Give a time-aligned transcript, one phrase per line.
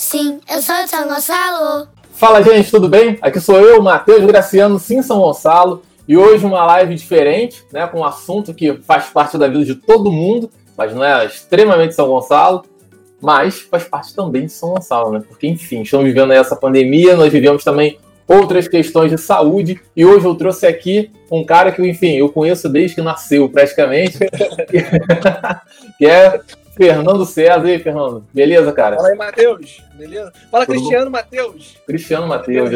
[0.00, 1.88] Sim, eu sou de São Gonçalo.
[2.12, 3.18] Fala, gente, tudo bem?
[3.20, 5.82] Aqui sou eu, Matheus Graciano, sim, São Gonçalo.
[6.06, 9.74] E hoje uma live diferente, né, com um assunto que faz parte da vida de
[9.74, 12.64] todo mundo, mas não é extremamente São Gonçalo,
[13.20, 15.20] mas faz parte também de São Gonçalo, né?
[15.26, 20.24] Porque, enfim, estamos vivendo essa pandemia, nós vivemos também outras questões de saúde, e hoje
[20.24, 24.16] eu trouxe aqui um cara que, enfim, eu conheço desde que nasceu, praticamente,
[25.98, 26.40] que é
[26.78, 27.66] Fernando César.
[27.66, 28.24] Aí, Fernando?
[28.32, 28.96] Beleza, cara?
[28.96, 29.82] Fala aí, Matheus.
[29.94, 30.32] Beleza?
[30.50, 31.76] Fala, Tudo Cristiano Matheus.
[31.84, 32.70] Cristiano Matheus.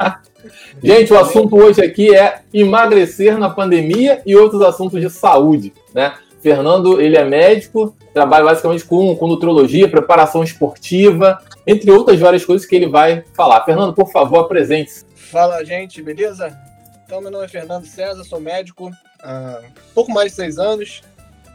[0.82, 6.14] Gente, o assunto hoje aqui é emagrecer na pandemia e outros assuntos de saúde, né?
[6.40, 12.66] Fernando, ele é médico, trabalha basicamente com, com nutrologia, preparação esportiva, entre outras várias coisas
[12.66, 13.64] que ele vai falar.
[13.64, 15.04] Fernando, por favor, apresente-se.
[15.14, 16.56] Fala, gente, beleza?
[17.04, 19.60] Então, meu nome é Fernando César, sou médico há
[19.94, 21.02] pouco mais de seis anos,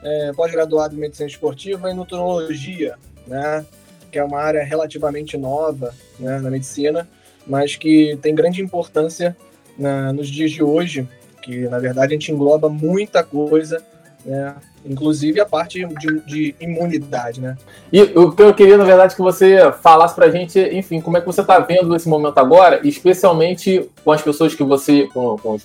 [0.03, 2.95] é, pós-graduado em medicina esportiva e nutrologia,
[3.27, 3.65] né?
[4.11, 7.07] Que é uma área relativamente nova né, na medicina,
[7.47, 9.35] mas que tem grande importância
[9.77, 11.07] na, nos dias de hoje,
[11.41, 13.83] que na verdade a gente engloba muita coisa
[14.25, 14.55] né?
[14.85, 17.57] inclusive a parte de, de, imunidade, né?
[17.91, 21.21] E o que eu queria, na verdade, que você falasse pra gente, enfim, como é
[21.21, 25.57] que você está vendo esse momento agora, especialmente com as pessoas que você, com, com,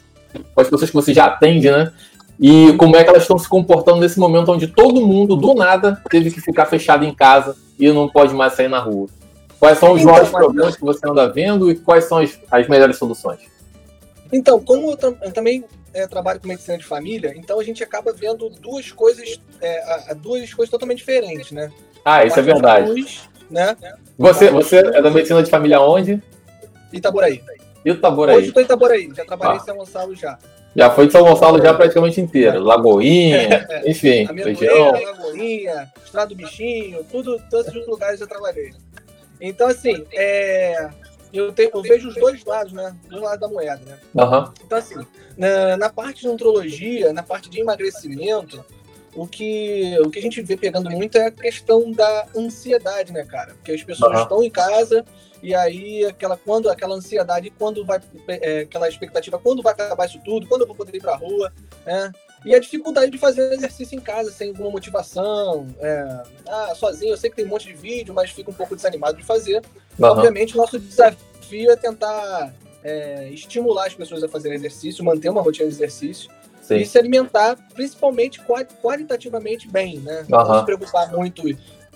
[0.55, 1.93] com as pessoas que você já atende, né?
[2.41, 6.01] E como é que elas estão se comportando nesse momento onde todo mundo, do nada,
[6.09, 9.09] teve que ficar fechado em casa e não pode mais sair na rua.
[9.59, 12.69] Quais são os então, maiores problemas que você anda vendo e quais são as, as
[12.69, 13.41] melhores soluções?
[14.33, 18.13] Então, como eu, eu também é, trabalho com medicina de família, então a gente acaba
[18.13, 21.73] vendo duas coisas, é, duas coisas totalmente diferentes, né?
[22.05, 22.89] Ah, isso é verdade.
[22.89, 23.77] Luz, né?
[24.17, 26.23] Você, você é da medicina de família onde?
[26.93, 27.43] Itaboraí.
[27.85, 28.37] Itaboraí.
[28.37, 29.63] Hoje estou em Itaboraí, já trabalhei ah.
[29.63, 30.39] em São Gonçalo já.
[30.77, 32.61] Já foi de São Gonçalo já praticamente inteiro.
[32.63, 34.93] Lagoinha, enfim, região.
[34.93, 38.73] Lagoinha, Estrada do Bichinho, tudo, todos os lugares eu trabalhei.
[39.41, 40.89] Então, assim, é,
[41.33, 42.95] eu, tenho, eu vejo os dois lados, né?
[43.09, 43.99] Dos lados da moeda, né?
[44.15, 44.53] Uhum.
[44.65, 44.95] Então, assim,
[45.37, 48.65] na, na parte de nutrologia, na parte de emagrecimento,
[49.15, 53.25] o que, o que a gente vê pegando muito é a questão da ansiedade, né,
[53.25, 53.55] cara?
[53.55, 54.23] Porque as pessoas uhum.
[54.23, 55.05] estão em casa
[55.43, 60.21] e aí aquela, quando, aquela ansiedade, quando vai, é, aquela expectativa, quando vai acabar isso
[60.25, 61.53] tudo, quando eu vou poder ir pra rua,
[61.87, 62.13] né?
[62.45, 65.67] E a dificuldade de fazer exercício em casa sem alguma motivação.
[65.81, 68.77] É, ah, sozinho, eu sei que tem um monte de vídeo, mas fica um pouco
[68.77, 69.63] desanimado de fazer.
[69.99, 70.07] Uhum.
[70.07, 75.69] Obviamente, nosso desafio é tentar é, estimular as pessoas a fazer exercício, manter uma rotina
[75.69, 76.31] de exercício
[76.63, 76.77] Sim.
[76.77, 78.41] e se alimentar, principalmente
[78.81, 80.21] qualitativamente bem, né?
[80.29, 80.39] Uhum.
[80.39, 81.43] Não se preocupar muito,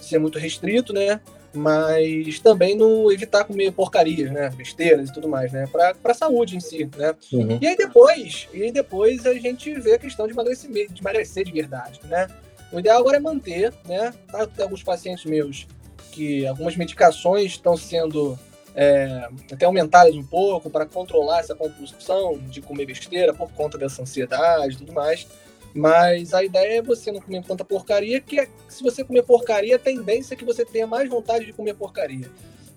[0.00, 1.20] ser muito restrito, né?
[1.54, 6.56] Mas também não evitar comer porcarias, né, besteiras e tudo mais, né, para a saúde
[6.56, 7.14] em si, né.
[7.32, 7.58] Uhum.
[7.60, 11.44] E aí depois, e aí depois a gente vê a questão de emagrecimento, de emagrecer
[11.44, 12.28] de verdade, né.
[12.72, 14.12] O ideal agora é manter, né.
[14.30, 15.66] Tá, tem alguns pacientes meus
[16.10, 18.38] que algumas medicações estão sendo
[18.74, 24.02] é, até aumentadas um pouco para controlar essa compulsão de comer besteira por conta dessa
[24.02, 25.26] ansiedade e tudo mais.
[25.74, 29.76] Mas a ideia é você não comer tanta porcaria, que é, se você comer porcaria,
[29.76, 32.28] a tendência é que você tenha mais vontade de comer porcaria.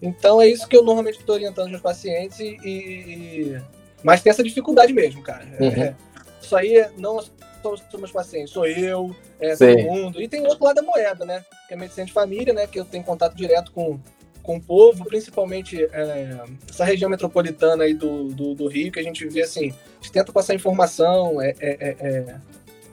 [0.01, 3.61] Então é isso que eu normalmente estou orientando os pacientes e, e,
[4.03, 5.45] Mas tem essa dificuldade mesmo, cara.
[5.59, 5.67] Uhum.
[5.67, 5.95] É,
[6.41, 7.19] isso aí é, não
[7.61, 10.22] só os meus pacientes, sou eu, é, todo mundo.
[10.22, 11.44] E tem o outro lado da moeda, né?
[11.67, 12.67] Que é a medicina de família, né?
[12.67, 14.00] Que eu tenho contato direto com,
[14.44, 16.39] com o povo, principalmente é,
[16.69, 20.12] essa região metropolitana aí do, do, do, Rio, que a gente vê assim, a gente
[20.12, 22.35] tenta passar informação, é, é, é, é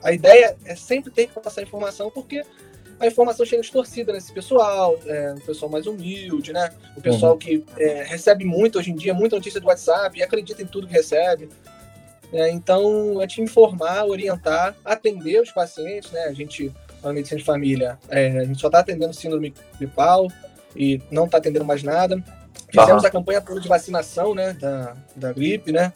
[0.03, 2.43] a ideia é sempre ter que passar informação, porque
[2.99, 6.69] a informação chega distorcida nesse pessoal, é, um pessoal mais humilde, né?
[6.95, 7.37] O pessoal uhum.
[7.37, 10.87] que é, recebe muito hoje em dia, muita notícia do WhatsApp e acredita em tudo
[10.87, 11.49] que recebe.
[12.31, 16.23] É, então, é te informar, orientar, atender os pacientes, né?
[16.25, 16.71] A gente,
[17.03, 20.27] na medicina de família, é, a gente só está atendendo síndrome gripal
[20.75, 22.21] e não está atendendo mais nada.
[22.69, 23.07] Fizemos uhum.
[23.07, 24.53] a campanha toda de vacinação, né?
[24.53, 25.93] Da, da gripe, né?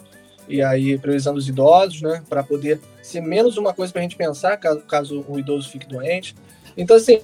[0.48, 4.16] e aí priorizando os idosos, né, para poder ser menos uma coisa para a gente
[4.16, 6.36] pensar caso, caso o idoso fique doente.
[6.78, 7.20] Então, assim,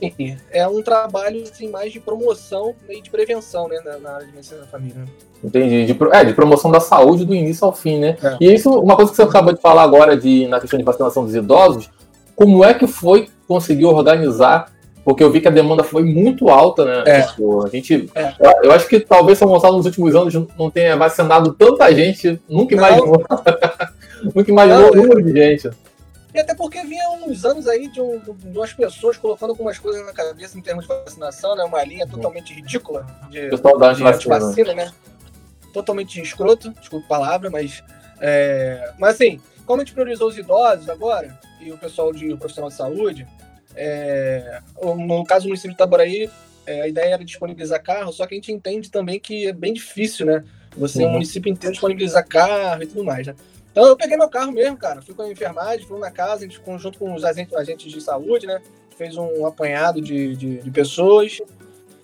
[0.51, 4.61] é um trabalho assim, mais de promoção e de prevenção né, na, área de medicina
[4.61, 5.05] da família.
[5.43, 5.85] Entendi.
[5.85, 8.17] De, é, de promoção da saúde do início ao fim, né?
[8.23, 8.37] É.
[8.41, 11.23] E isso, uma coisa que você acabou de falar agora de, na questão de vacinação
[11.23, 11.87] dos idosos,
[12.35, 16.85] como é que foi conseguir organizar porque eu vi que a demanda foi muito alta,
[16.85, 17.03] né?
[17.05, 17.21] É.
[17.23, 18.33] Tipo, a gente, é.
[18.63, 22.73] eu acho que talvez São Gonçalo nos últimos anos não tenha vacinado tanta gente, nunca
[22.73, 23.21] imaginou.
[24.35, 25.69] nunca imaginou o número de gente.
[26.33, 30.03] E até porque vinha uns anos aí de, um, de umas pessoas colocando algumas coisas
[30.03, 31.63] na cabeça em termos de vacinação, né?
[31.63, 34.91] Uma linha totalmente ridícula de, Pessoal da de vacina, né?
[35.71, 37.83] Totalmente escroto, desculpa a palavra, mas.
[38.19, 38.91] É...
[38.97, 42.69] Mas assim, como a gente priorizou os idosos agora, e o pessoal de o profissional
[42.69, 43.27] de saúde,
[43.75, 46.29] é, no caso do município de Itaboraí,
[46.65, 49.73] é, a ideia era disponibilizar carro, só que a gente entende também que é bem
[49.73, 50.43] difícil, né?
[50.77, 51.09] Você, uhum.
[51.09, 53.35] o município inteiro, disponibilizar carro e tudo mais, né?
[53.73, 55.01] Então eu peguei meu carro mesmo, cara.
[55.01, 57.99] Fui com a enfermagem, fui na casa, a gente, junto com os agentes, agentes de
[57.99, 58.61] saúde, né?
[58.95, 61.39] Fez um apanhado de, de, de pessoas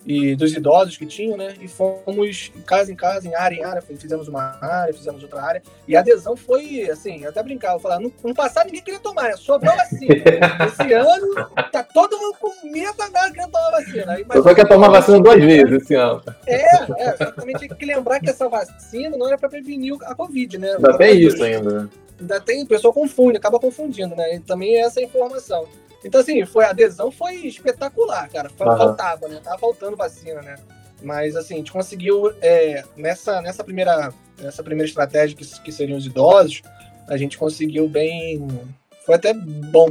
[0.09, 1.53] e dos idosos que tinham, né?
[1.61, 5.61] E fomos casa em casa, em área em área, fizemos uma área, fizemos outra área.
[5.87, 9.25] E a adesão foi, assim, eu até brincava, falar, no, no passado ninguém queria tomar,
[9.25, 9.37] né?
[9.37, 10.15] sobrou vacina.
[10.65, 11.35] esse ano
[11.71, 14.13] tá todo mundo com medo da querendo tomar vacina.
[14.13, 16.23] Aí, só quer tomar vacina duas vezes esse ano.
[16.47, 17.59] É, é, exatamente.
[17.59, 20.71] Tem que lembrar que essa vacina não era para prevenir a Covid, né?
[20.73, 21.89] Ainda tem isso ainda, né?
[22.19, 24.37] Ainda tem, o pessoal confunde, acaba confundindo, né?
[24.37, 25.67] E também é essa informação.
[26.03, 28.49] Então, assim, foi, a adesão foi espetacular, cara.
[28.49, 29.33] Faltava, uhum.
[29.33, 29.41] né?
[29.43, 30.55] Tava faltando vacina, né?
[31.01, 35.97] Mas, assim, a gente conseguiu, é, nessa, nessa, primeira, nessa primeira estratégia, que, que seriam
[35.97, 36.61] os idosos,
[37.07, 38.47] a gente conseguiu bem.
[39.05, 39.89] Foi até bom.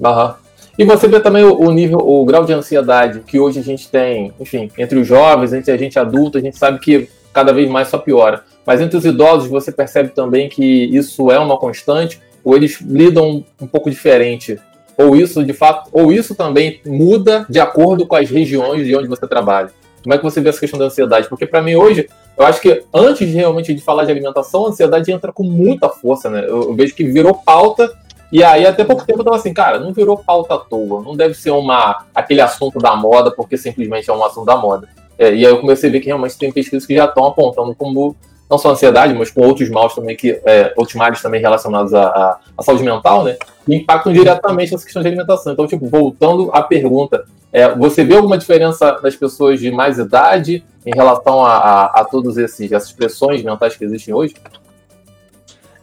[0.00, 0.34] Uhum.
[0.78, 3.88] E você vê também o, o, nível, o grau de ansiedade que hoje a gente
[3.88, 7.68] tem, enfim, entre os jovens, entre a gente adulto, a gente sabe que cada vez
[7.68, 8.44] mais só piora.
[8.64, 13.44] Mas entre os idosos, você percebe também que isso é uma constante, ou eles lidam
[13.60, 14.58] um pouco diferente
[15.00, 19.08] ou isso de fato, ou isso também muda de acordo com as regiões de onde
[19.08, 19.70] você trabalha.
[20.02, 21.28] Como é que você vê essa questão da ansiedade?
[21.28, 25.10] Porque para mim hoje, eu acho que antes realmente de falar de alimentação, a ansiedade
[25.10, 26.44] entra com muita força, né?
[26.46, 27.90] Eu, eu vejo que virou pauta
[28.32, 31.16] e aí até pouco tempo eu tava assim, cara, não virou pauta à toa, não
[31.16, 34.88] deve ser uma aquele assunto da moda porque simplesmente é um assunto da moda.
[35.18, 37.74] É, e aí eu comecei a ver que realmente tem pesquisas que já estão apontando
[37.74, 38.16] como
[38.50, 42.06] não só ansiedade, mas com outros maus também, que, é, outros males também relacionados à,
[42.06, 43.36] à, à, saúde mental, né?
[43.64, 45.52] Que impactam diretamente essa questão de alimentação.
[45.52, 50.64] Então, tipo, voltando à pergunta, é, você vê alguma diferença das pessoas de mais idade
[50.86, 54.34] em relação a, a, a todas essas pressões mentais que existem hoje?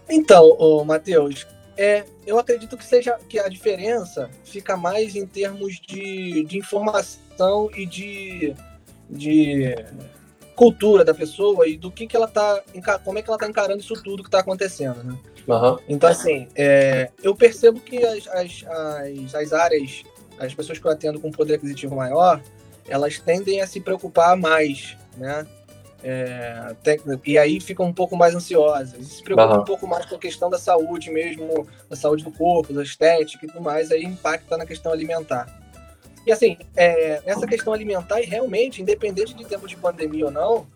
[0.09, 1.45] Então, Matheus,
[1.77, 7.69] é, eu acredito que seja que a diferença fica mais em termos de, de informação
[7.75, 8.55] e de,
[9.09, 9.75] de
[10.57, 12.61] cultura da pessoa e do que, que ela tá.
[13.05, 15.15] como é que ela tá encarando isso tudo que tá acontecendo, né?
[15.47, 15.77] Uhum.
[15.87, 20.03] Então, assim, é, eu percebo que as, as, as, as, áreas,
[20.37, 22.41] as pessoas que eu atendo com poder aquisitivo maior,
[22.87, 25.45] elas tendem a se preocupar mais, né?
[26.03, 29.61] É, tem, e aí ficam um pouco mais ansiosas, se preocupam uhum.
[29.61, 33.45] um pouco mais com a questão da saúde mesmo, da saúde do corpo, da estética
[33.45, 35.47] e tudo mais, aí impacta na questão alimentar.
[36.27, 40.67] E assim, é, essa questão alimentar, realmente, independente de tempo de pandemia ou não,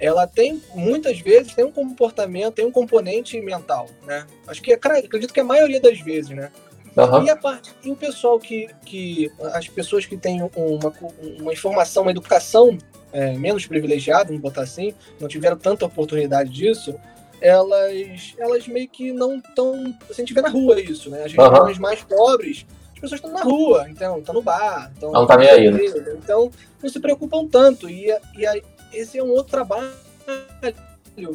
[0.00, 4.26] ela tem, muitas vezes, tem um comportamento, tem um componente mental, né?
[4.48, 6.50] Acho que, acredito que a maioria das vezes, né?
[6.96, 7.22] Uhum.
[7.22, 10.92] E a parte, e o pessoal que, que, as pessoas que têm uma,
[11.40, 12.76] uma informação, uma educação
[13.12, 16.98] é, menos privilegiada, vamos botar assim, não tiveram tanta oportunidade disso,
[17.40, 21.18] elas, elas meio que não estão, se a gente vê na rua isso, né?
[21.22, 21.82] As regiões uhum.
[21.82, 24.90] mais pobres, as pessoas estão na rua, então, estão no bar.
[24.94, 25.80] Estão não tá nem aí, né?
[26.16, 26.50] Então,
[26.82, 27.90] não se preocupam tanto.
[27.90, 28.06] E,
[28.36, 28.62] e aí,
[28.92, 29.90] esse é um outro trabalho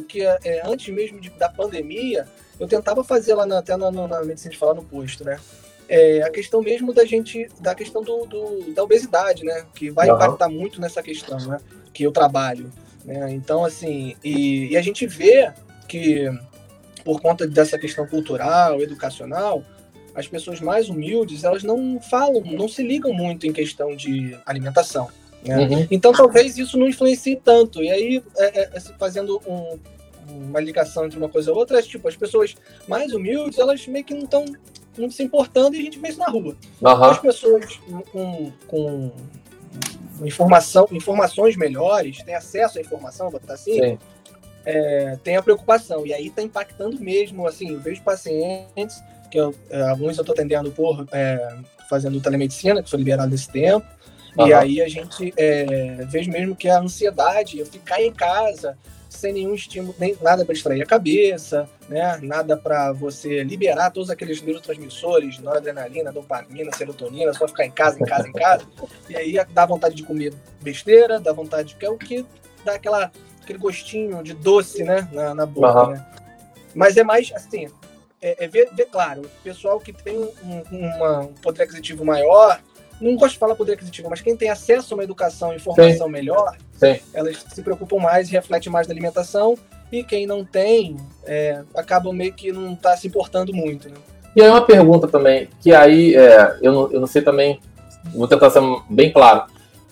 [0.08, 2.26] que é, é, antes mesmo de, da pandemia,
[2.58, 5.38] eu tentava fazer lá na, até na, na medicina de falar no posto, né?
[5.88, 9.64] É, a questão mesmo da gente, da questão do, do da obesidade, né?
[9.74, 10.16] Que vai uhum.
[10.16, 11.58] impactar muito nessa questão, né?
[11.92, 12.72] Que eu trabalho.
[13.04, 13.32] Né?
[13.32, 15.52] Então, assim, e, e a gente vê
[15.88, 16.30] que
[17.04, 19.64] por conta dessa questão cultural, educacional,
[20.14, 25.08] as pessoas mais humildes, elas não falam, não se ligam muito em questão de alimentação.
[25.44, 25.58] Né?
[25.58, 25.86] Uhum.
[25.90, 27.82] Então, talvez isso não influencie tanto.
[27.82, 29.78] E aí, é, é, é fazendo um,
[30.28, 32.54] uma ligação entre uma coisa e outra, é, tipo, as pessoas
[32.86, 34.44] mais humildes, elas meio que não estão
[34.96, 36.56] muito se importando e a gente vê isso na rua.
[36.80, 37.04] Uhum.
[37.04, 37.80] As pessoas
[38.12, 39.10] com, com
[40.22, 43.98] informação, informações melhores, têm acesso à informação, vou botar assim,
[44.64, 46.06] é, tem a preocupação.
[46.06, 49.02] E aí está impactando mesmo, assim, eu vejo pacientes
[49.32, 51.56] que eu, é, alguns eu estou atendendo por é,
[51.88, 53.86] fazendo telemedicina, que foi liberado nesse tempo.
[54.38, 54.46] Uhum.
[54.46, 58.76] E aí a gente é, vejo mesmo que a ansiedade, eu ficar em casa
[59.08, 62.18] sem nenhum estímulo, nem nada para distrair a cabeça, né?
[62.22, 68.04] Nada para você liberar todos aqueles neurotransmissores, noradrenalina, dopamina, serotonina, só ficar em casa, em
[68.04, 68.64] casa, em casa.
[69.08, 72.24] E aí dá vontade de comer besteira, dá vontade de que é o que
[72.64, 73.12] dá aquela
[73.42, 75.90] aquele gostinho de doce, né, na, na boca, uhum.
[75.90, 76.06] né?
[76.74, 77.68] Mas é mais assim,
[78.22, 82.60] é, é ver, ver, claro, o pessoal que tem um, uma, um poder aquisitivo maior,
[83.00, 86.06] não gosto de falar poder aquisitivo, mas quem tem acesso a uma educação e informação
[86.06, 86.12] Sim.
[86.12, 87.00] melhor, Sim.
[87.12, 89.58] elas se preocupam mais e refletem mais na alimentação,
[89.90, 93.88] e quem não tem, é, acaba meio que não está se importando muito.
[93.88, 93.96] Né?
[94.34, 97.60] E aí uma pergunta também, que aí é, eu, não, eu não sei também,
[98.14, 99.44] vou tentar ser bem claro.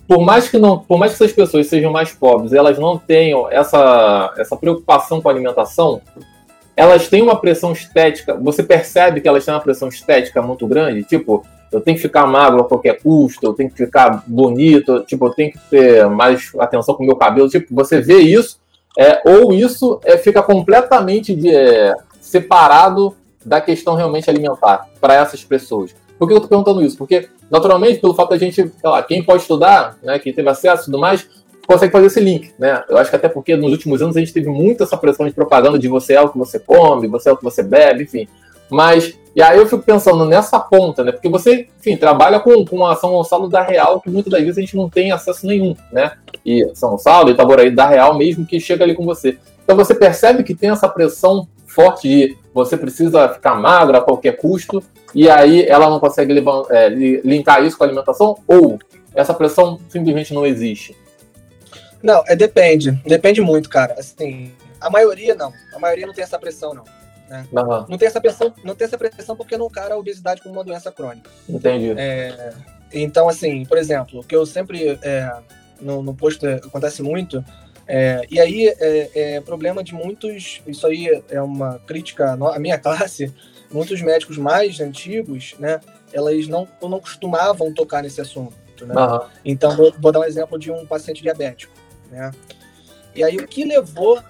[0.07, 3.51] Por mais que não, por mais que essas pessoas sejam mais pobres, elas não tenham
[3.51, 6.01] essa, essa preocupação com a alimentação,
[6.81, 11.05] elas têm uma pressão estética, você percebe que elas têm uma pressão estética muito grande?
[11.05, 15.27] Tipo, eu tenho que ficar magro a qualquer custo, eu tenho que ficar bonito, tipo,
[15.27, 17.51] eu tenho que ter mais atenção com o meu cabelo.
[17.51, 18.59] Tipo, você vê isso,
[18.99, 25.45] é, ou isso é, fica completamente de, é, separado da questão realmente alimentar para essas
[25.45, 25.95] pessoas.
[26.19, 26.97] Por que eu estou perguntando isso?
[26.97, 30.85] Porque, naturalmente, pelo fato da gente, sei lá, quem pode estudar, né, quem teve acesso
[30.85, 31.29] e tudo mais,
[31.71, 32.83] consegue fazer esse link, né?
[32.89, 35.33] Eu acho que até porque nos últimos anos a gente teve muito essa pressão de
[35.33, 38.27] propaganda de você é o que você come, você é o que você bebe, enfim.
[38.69, 41.13] Mas, e aí eu fico pensando nessa ponta, né?
[41.13, 44.59] Porque você, enfim, trabalha com, com a São Gonçalo da Real, que muitas das vezes
[44.59, 46.13] a gente não tem acesso nenhum, né?
[46.45, 49.39] E São Gonçalo, Itaboraí da Real mesmo, que chega ali com você.
[49.63, 54.37] Então você percebe que tem essa pressão forte de você precisa ficar magra a qualquer
[54.37, 54.83] custo,
[55.15, 56.33] e aí ela não consegue
[56.71, 58.77] é, linkar isso com a alimentação, ou
[59.15, 60.97] essa pressão simplesmente não existe?
[62.03, 62.93] Não, é depende.
[63.07, 63.95] Depende muito, cara.
[63.99, 65.53] Assim, a maioria não.
[65.75, 66.85] A maioria não tem essa pressão, não.
[67.29, 67.47] Né?
[67.53, 67.87] Uhum.
[67.89, 70.65] Não tem essa pressão, não tem essa pressão porque não cara a obesidade como uma
[70.65, 71.31] doença crônica.
[71.49, 71.95] Entendi.
[71.97, 72.53] É,
[72.93, 75.33] então, assim, por exemplo, o que eu sempre é,
[75.81, 77.45] no, no posto acontece muito,
[77.87, 82.79] é, e aí é, é, problema de muitos, isso aí é uma crítica à minha
[82.81, 83.33] classe,
[83.71, 85.81] muitos médicos mais antigos, né,
[86.13, 88.55] elas não, não costumavam tocar nesse assunto.
[88.81, 88.95] Né?
[88.95, 89.21] Uhum.
[89.45, 91.73] Então, vou, vou, dar um exemplo de um paciente diabético.
[92.11, 92.31] Né?
[93.15, 94.23] E aí, o que levou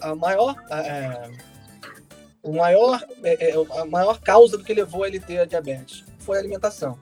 [0.00, 1.30] a maior, é,
[2.42, 6.36] o maior, é, é, a maior causa do que levou ele ter a diabetes foi
[6.36, 6.98] a alimentação.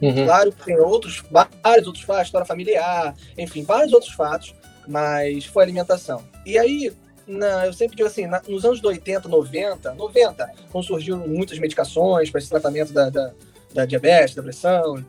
[0.00, 0.24] Uhum.
[0.26, 1.22] Claro que tem outros,
[1.62, 4.54] vários outros fatos, história familiar, enfim, vários outros fatos,
[4.86, 6.22] mas foi a alimentação.
[6.44, 6.92] E aí,
[7.26, 12.30] na, eu sempre digo assim, na, nos anos 80, 90, 90, quando surgiram muitas medicações
[12.30, 13.32] para esse tratamento da, da,
[13.72, 15.04] da, diabetes, da pressão, uhum.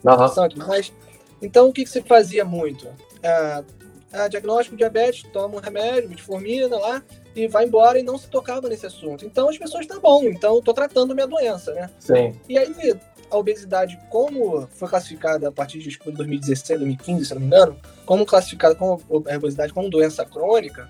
[0.45, 0.93] e tudo mais.
[1.41, 2.87] Então, o que, que se fazia muito?
[3.23, 3.63] Ah,
[4.12, 7.03] ah, diagnóstico de diabetes, toma um remédio, metformina lá,
[7.35, 9.25] e vai embora e não se tocava nesse assunto.
[9.25, 11.89] Então as pessoas tá bom, então estou tratando minha doença, né?
[12.00, 12.33] Sim.
[12.47, 12.97] E aí
[13.29, 18.25] a obesidade, como foi classificada a partir de 2016, 2015, se não me engano, como
[18.25, 20.88] classificada como a obesidade como doença crônica,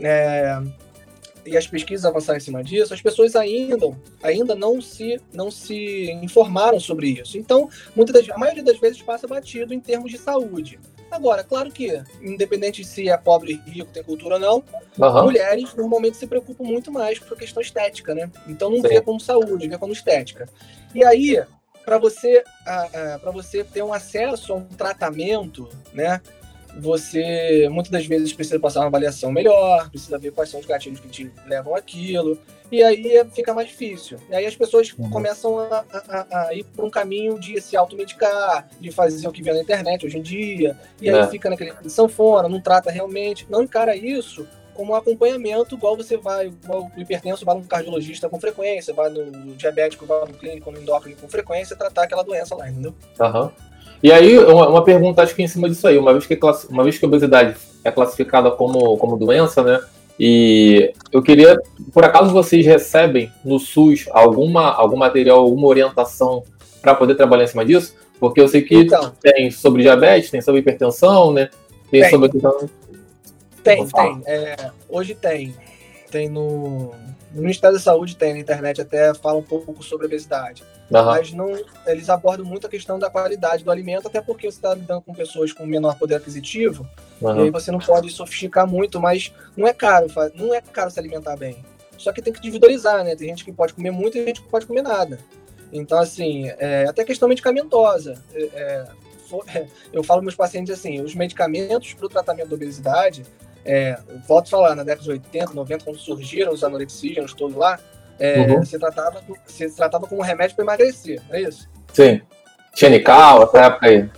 [0.00, 0.58] é,
[1.44, 3.86] e as pesquisas avançaram em cima disso, as pessoas ainda,
[4.22, 7.36] ainda não se não se informaram sobre isso.
[7.36, 10.78] Então, muitas das, a maioria das vezes passa batido em termos de saúde.
[11.12, 14.64] Agora, claro que, independente se é pobre, rico, tem cultura ou não,
[14.98, 15.24] uhum.
[15.24, 18.30] mulheres normalmente se preocupam muito mais por questão estética, né?
[18.48, 18.88] Então não Sim.
[18.88, 20.48] vê como saúde, vê como estética.
[20.94, 21.38] E aí,
[21.84, 22.42] para você,
[23.20, 26.18] para você ter um acesso a um tratamento, né?
[26.78, 31.00] você muitas das vezes precisa passar uma avaliação melhor, precisa ver quais são os gatilhos
[31.00, 32.38] que te levam aquilo,
[32.72, 34.18] e aí fica mais difícil.
[34.30, 35.10] E aí as pessoas uhum.
[35.10, 39.42] começam a, a, a ir por um caminho de se automedicar, de fazer o que
[39.42, 41.26] vê na internet hoje em dia, e aí é.
[41.28, 46.46] fica naquele sanfona, não trata realmente, não encara isso como um acompanhamento, igual você vai,
[46.46, 50.80] igual o hipertenso vai no cardiologista com frequência, vai no diabético, vai no clínico, no
[50.80, 52.94] endócrino com frequência, tratar aquela doença lá, entendeu?
[53.20, 53.42] Aham.
[53.44, 53.50] Uhum.
[54.02, 56.38] E aí, uma, uma, pergunta, acho que em cima disso aí, uma vez que,
[56.68, 59.80] uma vez que a obesidade é classificada como, como doença, né?
[60.18, 61.60] E eu queria,
[61.92, 66.44] por acaso vocês recebem no SUS alguma, algum material, alguma orientação
[66.80, 67.94] para poder trabalhar em cima disso?
[68.20, 71.50] Porque eu sei que então, tem sobre diabetes, tem sobre hipertensão, né?
[71.90, 72.10] Tem, tem.
[72.10, 72.28] sobre.
[73.62, 74.22] Tem, tem.
[74.26, 75.54] É, hoje tem.
[76.10, 76.92] Tem no,
[77.34, 80.62] no Ministério da Saúde, tem na internet, até fala um pouco sobre obesidade.
[81.00, 81.06] Uhum.
[81.06, 84.74] Mas não, eles abordam muito a questão da qualidade do alimento, até porque você está
[84.74, 86.86] lidando com pessoas com menor poder aquisitivo,
[87.20, 87.36] uhum.
[87.36, 90.98] e aí você não pode sofisticar muito, mas não é caro, não é caro se
[90.98, 91.64] alimentar bem.
[91.96, 93.14] Só que tem que individualizar, né?
[93.14, 95.18] Tem gente que pode comer muito e gente que pode comer nada.
[95.72, 98.20] Então, assim, é, até questão medicamentosa.
[98.34, 98.86] É, é
[99.32, 103.24] for, é, eu falo para meus pacientes assim, os medicamentos para o tratamento da obesidade,
[103.64, 107.80] é, volto a falar, na década de 80, 90, quando surgiram os anorexígenos todos lá,
[108.18, 108.64] é, uhum.
[108.64, 111.68] se, tratava, se tratava como remédio para emagrecer, é isso?
[111.92, 112.20] Sim.
[112.74, 114.10] Xenical, essa época aí.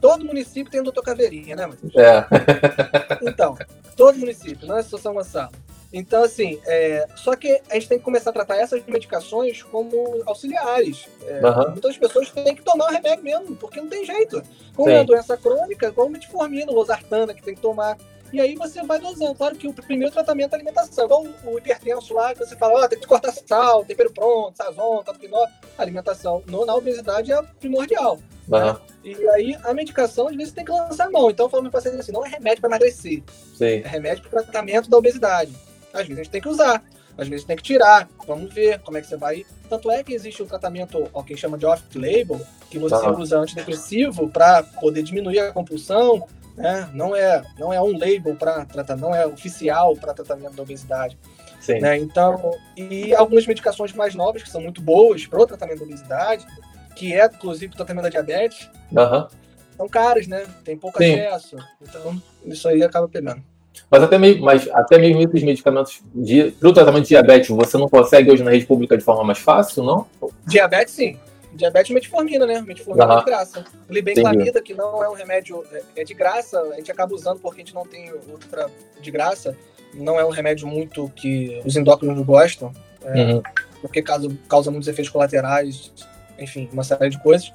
[0.00, 1.94] Todo município tem o doutor Caveirinha, né, Matheus?
[1.96, 2.26] É.
[3.28, 3.56] então,
[3.96, 5.52] todo município, não é só São Gonçalo.
[5.92, 10.22] Então, assim, é, só que a gente tem que começar a tratar essas medicações como
[10.26, 11.08] auxiliares.
[11.26, 11.70] É, uhum.
[11.70, 14.42] Muitas pessoas têm que tomar o remédio mesmo, porque não tem jeito.
[14.76, 14.94] Como Sim.
[14.94, 17.96] é uma doença crônica, como metformina, losartana, que tem que tomar.
[18.32, 19.34] E aí você vai dosando.
[19.34, 21.04] Claro que o primeiro tratamento é alimentação.
[21.04, 24.56] Igual o hipertenso lá, que você fala, ó, oh, tem que cortar sal, tempero pronto,
[24.56, 25.46] sazon, tapinó.
[25.76, 28.18] Alimentação no, na obesidade é primordial.
[28.48, 28.58] Uhum.
[28.58, 28.76] Né?
[29.04, 31.30] E aí a medicação, às vezes, tem que lançar a mão.
[31.30, 33.22] Então eu falo para paciente assim, não é remédio para emagrecer.
[33.54, 33.82] Sim.
[33.84, 35.52] É remédio para tratamento da obesidade.
[35.92, 36.82] Às vezes a gente tem que usar.
[37.16, 39.44] Às vezes tem que tirar, vamos ver como é que você vai.
[39.68, 43.18] Tanto é que existe o tratamento, ó, que chama de off-label, que você uhum.
[43.18, 46.90] usa antidepressivo para poder diminuir a compulsão, né?
[46.92, 51.16] Não é, não é um label para tratar, não é oficial para tratamento da obesidade.
[51.60, 51.80] Sim.
[51.80, 51.96] Né?
[51.98, 56.46] Então, e algumas medicações mais novas que são muito boas para o tratamento da obesidade,
[56.94, 59.28] que é, inclusive, o tratamento da diabetes, Aham.
[59.76, 60.44] são caros, né?
[60.64, 61.14] Tem pouco Sim.
[61.14, 61.56] acesso.
[61.80, 63.42] Então, isso aí acaba pegando.
[63.90, 66.02] Mas até mesmo, mas até mesmo esses medicamentos
[66.58, 69.38] para o tratamento de diabetes, você não consegue hoje na rede pública de forma mais
[69.38, 70.06] fácil, não?
[70.46, 71.16] Diabetes, sim.
[71.58, 72.60] Diabetes metformina, né?
[72.60, 73.16] Metformina Aham.
[73.16, 73.64] é de graça.
[73.90, 77.60] Libenclamida, que não é um remédio, é- é de graça, a gente acaba usando porque
[77.60, 79.56] a gente não tem outra de graça.
[79.92, 82.72] Não é um remédio muito que os endócrinos gostam,
[83.04, 83.42] é, Uhum.
[83.82, 85.92] porque causa, causa muitos efeitos colaterais,
[86.38, 87.52] enfim, uma série de coisas.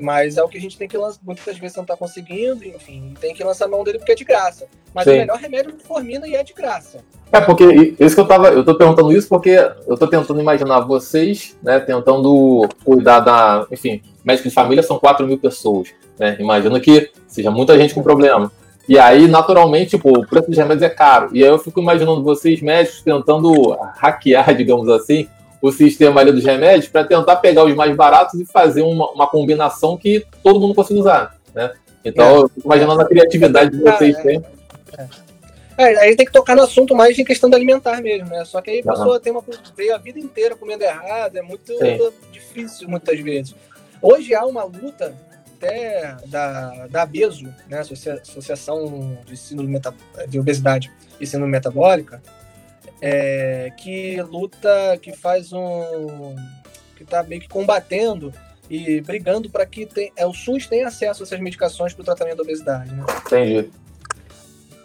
[0.00, 3.14] Mas é o que a gente tem que lançar, muitas vezes não tá conseguindo, enfim,
[3.20, 4.66] tem que lançar a mão dele porque é de graça.
[4.94, 5.10] Mas Sim.
[5.10, 7.04] o melhor remédio é metformina e é de graça.
[7.30, 8.48] É, porque isso que eu tava.
[8.48, 9.50] Eu tô perguntando isso porque
[9.86, 13.66] eu tô tentando imaginar vocês, né, tentando cuidar da.
[13.70, 15.88] Enfim, médico de família são 4 mil pessoas,
[16.18, 16.36] né?
[16.40, 18.50] Imagino que seja muita gente com problema.
[18.88, 21.30] E aí, naturalmente, tipo, o preço dos remédios é caro.
[21.32, 25.28] E aí eu fico imaginando vocês, médicos, tentando hackear, digamos assim,
[25.62, 29.26] o sistema ali dos remédios para tentar pegar os mais baratos e fazer uma, uma
[29.26, 31.72] combinação que todo mundo consiga usar, né?
[32.04, 34.44] Então, eu fico imaginando a criatividade que vocês É, têm.
[35.76, 38.44] É, aí tem que tocar no assunto mais em questão da alimentar mesmo, né?
[38.44, 39.42] Só que aí a pessoa tem uma,
[39.76, 42.10] veio a vida inteira comendo errado, é muito Sim.
[42.32, 43.54] difícil muitas vezes.
[44.02, 45.14] Hoje há uma luta
[45.56, 47.80] até da, da ABESO, né?
[47.80, 49.94] Associa- Associação de, Meta-
[50.28, 52.22] de Obesidade e Síndrome Metabólica,
[53.00, 56.34] é, que luta, que faz um.
[56.96, 58.32] que está meio que combatendo
[58.68, 62.04] e brigando para que tem, é, o SUS tenha acesso a essas medicações para o
[62.04, 62.92] tratamento da obesidade.
[62.94, 63.04] Né?
[63.26, 63.70] Entendi.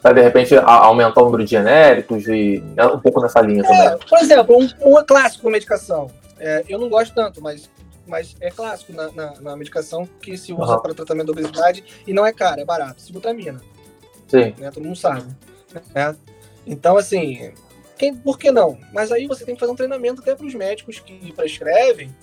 [0.01, 3.67] Pra de repente aumentar o número de genéricos e é um pouco nessa linha É,
[3.89, 4.07] também.
[4.07, 6.09] por exemplo, um, um clássico medicação.
[6.39, 7.69] É, eu não gosto tanto, mas,
[8.07, 10.79] mas é clássico na, na, na medicação que se usa Aham.
[10.81, 13.01] para tratamento da obesidade e não é caro, é barato.
[13.01, 13.59] Sibutamina,
[14.27, 14.53] Sim.
[14.57, 14.69] né?
[14.71, 15.23] Todo mundo sabe.
[15.93, 16.15] né?
[16.67, 17.51] Então, assim,
[17.97, 18.77] quem, por que não?
[18.93, 22.13] Mas aí você tem que fazer um treinamento até para os médicos que prescrevem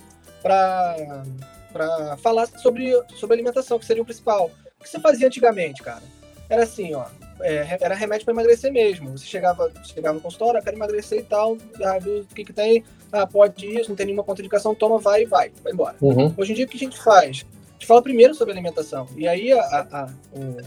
[0.43, 4.51] para falar sobre, sobre alimentação, que seria o principal.
[4.79, 6.03] O que você fazia antigamente, cara?
[6.49, 7.05] Era assim, ó.
[7.41, 9.17] é, era remédio para emagrecer mesmo.
[9.17, 12.85] Você chegava, chegava no consultório, ah, quero emagrecer e tal, ah, o que, que tem,
[13.11, 15.97] ah, pode isso, não tem nenhuma contraindicação, toma, vai e vai, vai embora.
[16.01, 16.35] Uhum.
[16.37, 17.47] Hoje em dia, o que a gente faz?
[17.71, 19.09] A gente fala primeiro sobre alimentação.
[19.17, 20.11] E aí, a- a- a-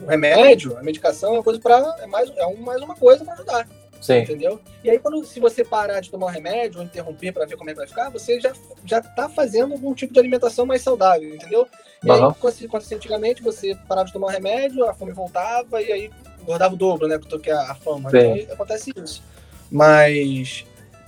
[0.03, 1.95] o remédio, a medicação é uma coisa para.
[1.99, 3.67] É, mais, é um, mais uma coisa para ajudar,
[4.01, 4.19] Sim.
[4.19, 4.59] entendeu?
[4.83, 7.69] E aí, quando, se você parar de tomar o remédio ou interromper para ver como
[7.69, 8.53] é que vai ficar, você já,
[8.85, 11.67] já tá fazendo algum tipo de alimentação mais saudável, entendeu?
[12.03, 12.19] E aí,
[12.51, 16.11] se- quando se- antigamente, você parava de tomar o remédio, a fome voltava e aí
[16.41, 17.17] engordava o dobro, né?
[17.17, 18.11] Porque a, a fama.
[18.11, 18.17] Sim.
[18.17, 19.23] Então, aí acontece isso.
[19.71, 20.65] Mas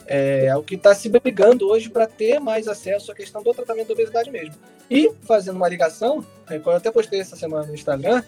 [0.07, 3.53] é, é o que está se brigando hoje para ter mais acesso à questão do
[3.53, 4.55] tratamento da obesidade mesmo.
[4.89, 8.23] E fazendo uma ligação, é, eu até postei essa semana no Instagram,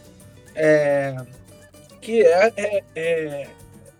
[0.55, 1.15] é,
[2.01, 3.47] que é, é-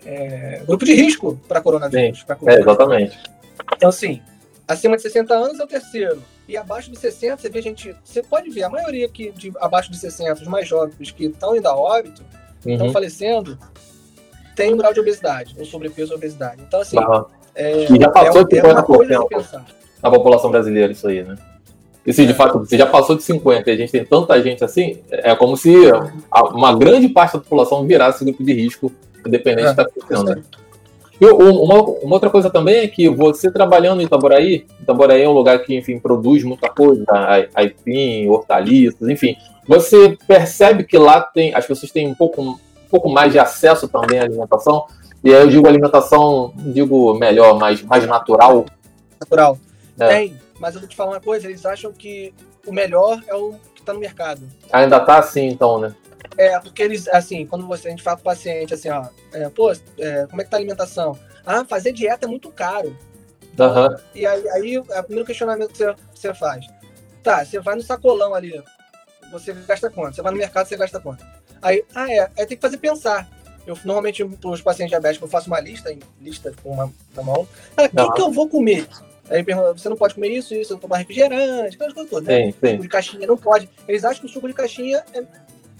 [0.06, 2.24] é- é grupo de risco para coronavírus.
[2.24, 2.68] pra É, coronavírus.
[2.74, 3.18] exatamente.
[3.76, 4.22] Então, assim,
[4.68, 6.22] acima de 60 anos é o terceiro.
[6.48, 7.96] E abaixo de 60, você vê gente.
[8.04, 11.56] Você pode ver, a maioria que de abaixo de 60, os mais jovens que estão
[11.56, 12.24] indo a óbito,
[12.66, 12.94] estão Uhum.
[12.94, 13.58] falecendo,
[14.56, 16.62] tem um grau de obesidade, ou sobrepeso ou obesidade.
[16.68, 16.98] Então, assim,
[17.56, 19.66] é, E já passou é, de é uma coisa a 50% se pensar.
[20.02, 21.36] na população brasileira, isso aí, né?
[22.06, 22.36] E se de É.
[22.36, 25.56] fato você já passou de 50 e a gente tem tanta gente assim, é como
[25.56, 25.72] se
[26.54, 28.92] uma grande parte da população virasse grupo de risco,
[29.25, 30.41] independente É, da questão, né?
[31.21, 35.34] E uma, uma outra coisa também é que você trabalhando em Itaboraí, Itaboraí é um
[35.34, 39.36] lugar que, enfim, produz muita coisa, ai- aipim, hortaliças, enfim.
[39.67, 42.58] Você percebe que lá tem, as pessoas têm um pouco, um
[42.89, 44.86] pouco mais de acesso também à alimentação,
[45.21, 48.65] e aí eu digo alimentação, digo melhor, mais, mais natural.
[49.19, 49.58] Natural.
[49.99, 50.08] É.
[50.08, 52.34] Tem, mas eu vou te falar uma coisa, eles acham que
[52.65, 54.41] o melhor é o que está no mercado.
[54.71, 55.93] Ainda tá assim, então, né?
[56.39, 59.73] É, porque eles, assim, quando você, a gente fala pro paciente assim, ó, é, pô,
[59.73, 61.19] é, como é que tá a alimentação?
[61.45, 62.95] Ah, fazer dieta é muito caro.
[63.60, 63.97] Aham.
[64.15, 66.65] E aí, aí é o primeiro questionamento que você, você faz.
[67.21, 68.63] Tá, você vai no sacolão ali,
[69.34, 70.15] você gasta quanto?
[70.15, 71.25] Você vai no mercado, você gasta quanto?
[71.62, 73.30] Aí, ah, é, aí tem que fazer pensar.
[73.67, 77.21] Eu, normalmente, para os pacientes diabéticos, eu faço uma lista, em lista com uma na
[77.21, 77.45] mão.
[77.75, 78.88] Ah, o que, que eu vou comer?
[79.30, 82.45] Aí pergunta, você não pode comer isso, isso, tomar refrigerante, aquelas coisas todas, né?
[82.45, 82.71] Sim, sim.
[82.71, 83.69] Suco de caixinha não pode.
[83.89, 85.23] Eles acham que o suco de caixinha é-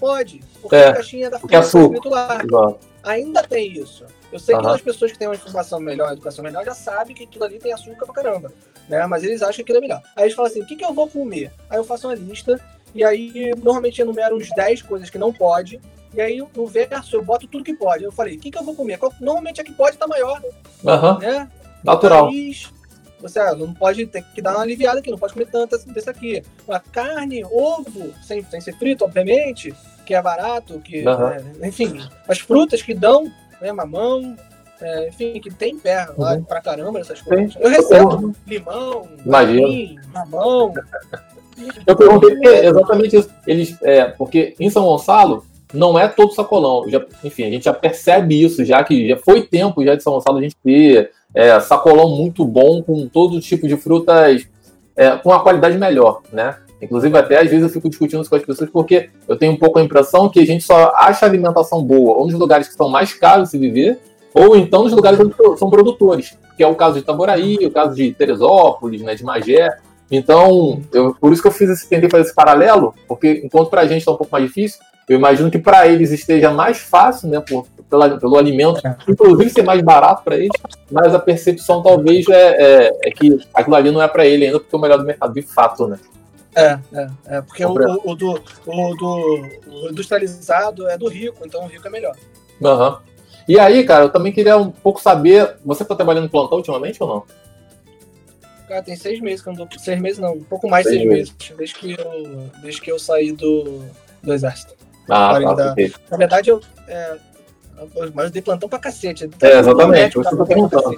[0.00, 0.40] pode.
[0.60, 1.84] Porque É, a caixinha é da é fruta, suco.
[1.94, 2.40] escrito lá.
[2.42, 2.78] Exato.
[3.02, 4.04] Ainda tem isso.
[4.32, 4.74] Eu sei que Aham.
[4.74, 7.58] as pessoas que têm uma informação melhor, uma educação melhor, já sabem que tudo ali
[7.58, 8.52] tem açúcar pra caramba.
[8.88, 9.06] Né?
[9.06, 10.02] Mas eles acham que aquilo é melhor.
[10.16, 11.52] Aí eles falam assim: o que, que eu vou comer?
[11.68, 12.60] Aí eu faço uma lista,
[12.94, 15.80] e aí normalmente enumero uns 10 coisas que não pode.
[16.12, 18.02] E aí no verso eu boto tudo que pode.
[18.04, 18.98] Eu falei: o que, que eu vou comer?
[19.20, 20.42] Normalmente a que pode tá maior,
[20.86, 21.18] Aham.
[21.18, 21.48] né?
[21.84, 22.26] Natural.
[22.26, 22.68] País,
[23.20, 25.92] você ah, não pode ter que dar uma aliviada aqui, não pode comer tanto assim
[25.92, 26.42] desse aqui.
[26.66, 29.74] Uma carne, ovo, sem, sem ser frito, obviamente,
[30.06, 33.30] que é barato, que, é, enfim, as frutas que dão,
[33.60, 34.36] né, mamão,
[34.80, 36.42] é, enfim, que tem pé lá Uhum.
[36.44, 37.54] pra caramba essas coisas.
[37.60, 39.62] Eu recebo limão, Imagino.
[39.62, 40.74] marim, mamão,
[41.86, 43.30] Eu perguntei porque exatamente isso.
[43.46, 46.88] Eles, é, porque em São Gonçalo não é todo sacolão.
[46.88, 50.14] Já, enfim, a gente já percebe isso, já que já foi tempo já de São
[50.14, 54.46] Gonçalo a gente ter é, sacolão muito bom com todo tipo de frutas
[54.96, 56.56] é, com a qualidade melhor, né?
[56.82, 59.56] Inclusive, até às vezes eu fico discutindo isso com as pessoas porque eu tenho um
[59.56, 62.88] pouco a impressão que a gente só acha alimentação boa ou nos lugares que são
[62.88, 63.98] mais caros de se viver,
[64.32, 67.94] ou então nos lugares onde são produtores, que é o caso de Itaboraí, o caso
[67.94, 69.76] de Teresópolis, né, de Magé.
[70.10, 73.82] Então, eu, por isso que eu fiz esse, tentei fazer esse paralelo, porque enquanto para
[73.82, 77.28] a gente está um pouco mais difícil, eu imagino que para eles esteja mais fácil,
[77.28, 78.96] né, por, pela, pelo alimento, é.
[79.08, 80.52] inclusive ser mais barato para eles,
[80.88, 82.34] mas a percepção talvez é,
[82.84, 85.04] é, é, que aquilo ali não é para ele ainda, porque é o melhor do
[85.04, 85.98] mercado, de fato, né?
[86.54, 89.50] É, é, é porque o, o, do, o, do
[89.90, 92.16] industrializado é do rico, então o rico é melhor.
[92.60, 92.96] Uhum.
[93.48, 97.02] E aí, cara, eu também queria um pouco saber, você está trabalhando em plantão ultimamente
[97.02, 97.24] ou não?
[98.68, 99.76] Cara, tem seis meses que eu não tô.
[99.76, 101.34] Seis meses não, um pouco mais de seis, seis meses.
[101.34, 101.56] meses.
[101.56, 103.82] Desde que eu, desde que eu saí do,
[104.22, 104.79] do exército.
[105.10, 105.74] Ah, tá, da...
[106.10, 106.60] Na verdade, eu.
[106.86, 107.16] É,
[108.14, 109.28] mas eu dei plantão pra cacete.
[109.40, 110.96] É, exatamente, você tá perguntando.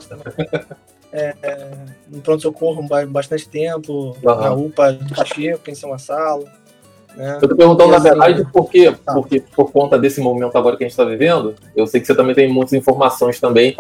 [1.14, 1.70] É, é,
[2.08, 4.22] no pronto-socorro bastante tempo, uhum.
[4.22, 6.48] na UPA de Pacheco, em São Gonçalo.
[7.14, 7.38] Né?
[7.42, 8.94] Eu tô perguntando, e na assim, verdade, por quê?
[9.04, 9.12] Tá.
[9.12, 12.14] Porque por conta desse momento agora que a gente está vivendo, eu sei que você
[12.14, 13.76] também tem muitas informações também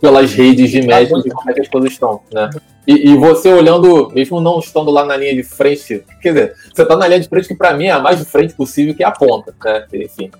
[0.00, 2.50] pelas redes de médicos de como é que as coisas estão, né?
[2.86, 6.82] E, e, você olhando, mesmo não estando lá na linha de frente, quer dizer, você
[6.82, 9.02] está na linha de frente que para mim é a mais de frente possível, que
[9.02, 9.84] é a ponta, né?
[9.92, 10.30] Enfim,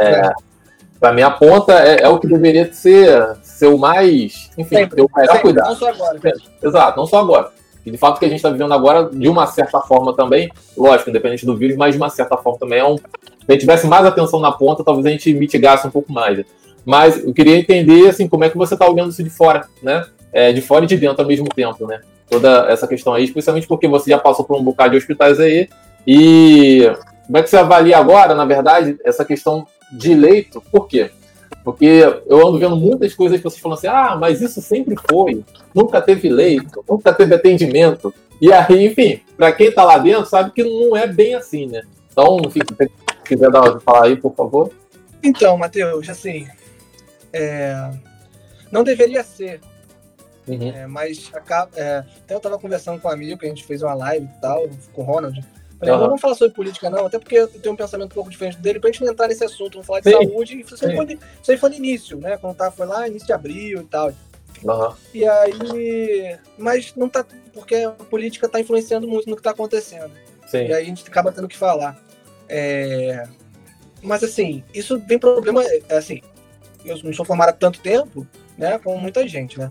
[0.00, 0.30] é,
[0.98, 4.96] para mim a ponta é, é, o que deveria ser, ser o mais, enfim, sempre,
[4.96, 5.68] ter o sempre, cuidado.
[5.68, 6.18] Não só agora.
[6.24, 7.52] É, exato, não só agora.
[7.84, 10.50] E de fato o que a gente está vivendo agora, de uma certa forma também,
[10.76, 12.96] lógico, independente do vírus, mas de uma certa forma também é um.
[12.96, 13.04] Se
[13.48, 16.44] a gente tivesse mais atenção na ponta, talvez a gente mitigasse um pouco mais.
[16.88, 20.06] Mas eu queria entender assim, como é que você está olhando isso de fora, né?
[20.32, 22.00] É, de fora e de dentro ao mesmo tempo, né?
[22.30, 25.68] Toda essa questão aí, especialmente porque você já passou por um bocado de hospitais aí.
[26.06, 26.90] E
[27.26, 30.62] como é que você avalia agora, na verdade, essa questão de leito?
[30.72, 31.10] Por quê?
[31.62, 35.44] Porque eu ando vendo muitas coisas que vocês falam assim, ah, mas isso sempre foi,
[35.74, 38.14] nunca teve leito, nunca teve atendimento.
[38.40, 41.82] E aí, enfim, para quem está lá dentro, sabe que não é bem assim, né?
[42.10, 42.88] Então, enfim, se
[43.26, 44.70] quiser dar, falar aí, por favor.
[45.22, 46.46] Então, Matheus, assim,
[47.32, 47.90] é...
[48.70, 49.60] não deveria ser,
[50.46, 50.70] uhum.
[50.70, 51.98] é, mas acaba, é...
[51.98, 54.68] até eu estava conversando com um amigo, que a gente fez uma live e tal,
[54.92, 55.44] com o Ronald,
[55.78, 56.00] Falei, uhum.
[56.00, 58.58] não vamos falar sobre política, não, até porque eu tenho um pensamento um pouco diferente
[58.58, 60.28] dele, pra gente não entrar nesse assunto, vamos falar de Sim.
[60.28, 60.60] saúde.
[60.60, 62.36] Isso aí, foi, isso aí foi no início, né?
[62.36, 64.12] Quando tá, foi lá, início de abril e tal.
[64.64, 64.94] Uhum.
[65.14, 66.36] E aí.
[66.56, 67.24] Mas não tá.
[67.52, 70.10] Porque a política tá influenciando muito no que tá acontecendo.
[70.48, 70.66] Sim.
[70.66, 71.96] E aí a gente acaba tendo que falar.
[72.48, 73.28] É...
[74.02, 75.62] Mas assim, isso vem problema.
[75.64, 76.22] É, assim,
[76.84, 78.78] eu não sou formado há tanto tempo, né?
[78.78, 79.70] Como muita gente, né?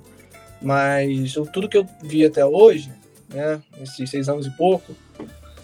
[0.62, 2.92] Mas tudo que eu vi até hoje,
[3.30, 3.62] né?
[3.82, 4.96] Esses seis anos e pouco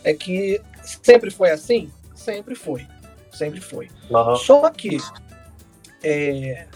[0.03, 1.91] é que sempre foi assim?
[2.15, 2.86] Sempre foi.
[3.32, 3.89] Sempre foi.
[4.10, 4.36] Uhum.
[4.36, 4.97] Só que
[6.03, 6.67] é,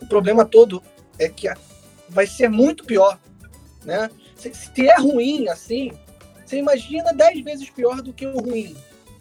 [0.00, 0.82] o problema todo
[1.18, 1.48] é que
[2.08, 3.18] vai ser muito pior.
[3.84, 4.10] Né?
[4.36, 5.92] Se, se é ruim assim,
[6.44, 8.76] você imagina dez vezes pior do que o ruim.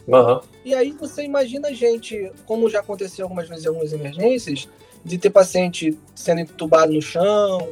[0.08, 0.42] Uhum.
[0.66, 4.68] E aí você imagina a gente, como já aconteceu algumas vezes em algumas emergências,
[5.04, 7.70] de ter paciente sendo entubado no chão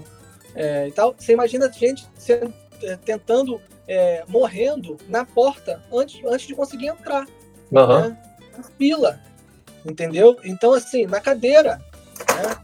[0.55, 1.15] é, e tal.
[1.17, 6.87] Você imagina a gente sendo, é, tentando é, morrendo na porta antes, antes de conseguir
[6.87, 7.25] entrar.
[7.71, 8.01] Uhum.
[8.01, 8.17] Né?
[8.57, 9.19] Na fila.
[9.85, 10.37] Entendeu?
[10.43, 11.81] Então, assim, na cadeira.
[12.35, 12.55] Né?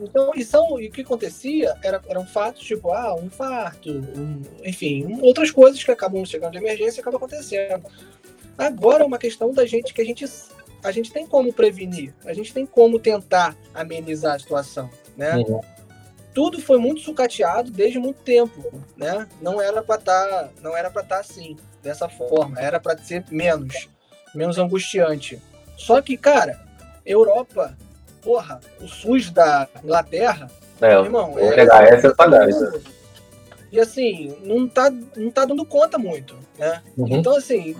[0.00, 4.42] Então, e, são, e o que acontecia era, eram fatos tipo, ah, um infarto, um,
[4.62, 7.84] enfim, outras coisas que acabam chegando de emergência e acabam acontecendo.
[8.56, 10.24] Agora é uma questão da gente que a gente,
[10.82, 15.36] a gente tem como prevenir, a gente tem como tentar amenizar a situação, né?
[15.36, 15.60] Uhum
[16.36, 18.62] tudo foi muito sucateado desde muito tempo,
[18.94, 19.26] né?
[19.40, 22.98] Não era para estar, tá, não era para estar tá assim, dessa forma, era para
[22.98, 23.88] ser menos,
[24.34, 25.40] menos angustiante.
[25.78, 26.60] Só que, cara,
[27.06, 27.74] Europa,
[28.20, 30.50] porra, o SUS da Inglaterra,
[30.82, 32.80] é, irmão, é, é, é
[33.72, 36.82] e assim, não tá, não tá dando conta muito, né?
[36.98, 37.16] Uhum.
[37.16, 37.74] Então, assim,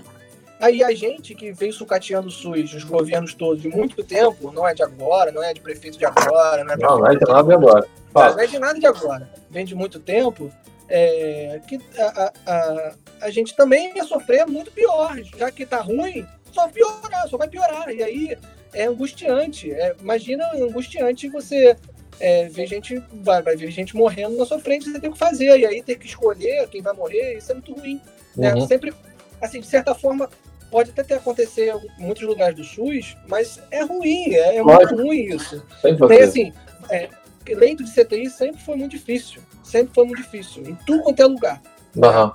[0.59, 4.67] Aí a gente que veio sucateando o SUS, os governos todos, de muito tempo, não
[4.67, 7.25] é de agora, não é de prefeito de agora, não é, não, não é de
[7.27, 7.89] nada de agora.
[8.15, 9.31] Não é de nada de agora.
[9.51, 10.51] Vem de muito tempo,
[10.89, 12.93] é, que a, a,
[13.23, 17.49] a, gente também ia sofrer muito pior, já que tá ruim, só piorar, só vai
[17.49, 17.91] piorar.
[17.91, 18.39] E aí
[18.73, 19.71] é angustiante.
[19.73, 21.77] É, imagina angustiante você
[22.21, 25.59] é, ver gente, vai, vai ver gente morrendo na sua frente, você tem que fazer,
[25.59, 28.01] e aí ter que escolher quem vai morrer, isso é muito ruim.
[28.37, 28.55] Né?
[28.55, 28.67] Uhum.
[28.67, 28.95] Sempre,
[29.41, 30.31] assim, de certa forma,
[30.71, 34.97] pode até ter acontecido em muitos lugares do SUS, mas é ruim, é, é muito
[34.97, 35.63] ruim isso.
[35.83, 36.53] Tem assim,
[36.91, 37.09] é,
[37.49, 41.27] leito de CTI sempre foi muito difícil, sempre foi muito difícil, em tudo quanto é
[41.27, 41.63] lugar.
[41.95, 42.33] Uhum.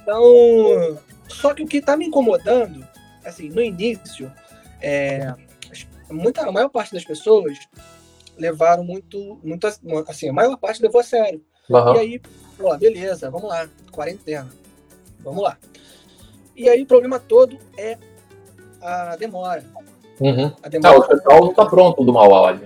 [0.00, 2.86] Então, Só que o que está me incomodando,
[3.24, 4.32] assim, no início,
[4.80, 5.34] é,
[6.10, 7.58] muita, a maior parte das pessoas
[8.36, 9.66] levaram muito, muito
[10.08, 11.42] assim, a maior parte levou a sério.
[11.68, 11.94] Uhum.
[11.94, 12.22] E aí,
[12.58, 14.48] pô, beleza, vamos lá, quarentena,
[15.20, 15.56] vamos lá.
[16.56, 17.98] E aí o problema todo é
[18.80, 19.64] a demora.
[20.20, 20.52] Uhum.
[20.62, 20.94] A demora.
[20.94, 22.58] Ah, o hospital não está pronto do Mauá,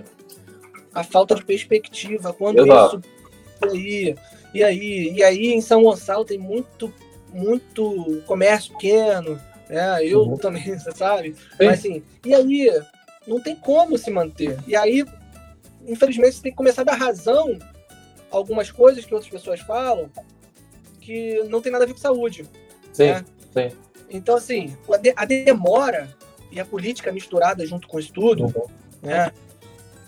[0.93, 3.01] A falta de perspectiva, quando Exato.
[3.01, 4.15] isso aí,
[4.53, 6.93] e aí, e aí em São Gonçalo tem muito,
[7.33, 10.03] muito comércio pequeno, né?
[10.03, 10.37] Eu uhum.
[10.37, 11.33] também, você sabe?
[11.33, 11.65] Sim.
[11.65, 12.69] Mas assim, e aí
[13.27, 14.57] não tem como se manter.
[14.67, 15.05] E aí,
[15.85, 17.57] infelizmente, você tem que começar a dar razão
[18.31, 20.09] a algumas coisas que outras pessoas falam
[20.99, 22.45] que não tem nada a ver com saúde.
[22.91, 23.25] Sim, né?
[23.53, 23.71] Sim.
[24.09, 24.75] Então, assim,
[25.15, 26.09] a demora
[26.51, 28.51] e a política misturada junto com isso tudo, uhum.
[29.01, 29.31] né?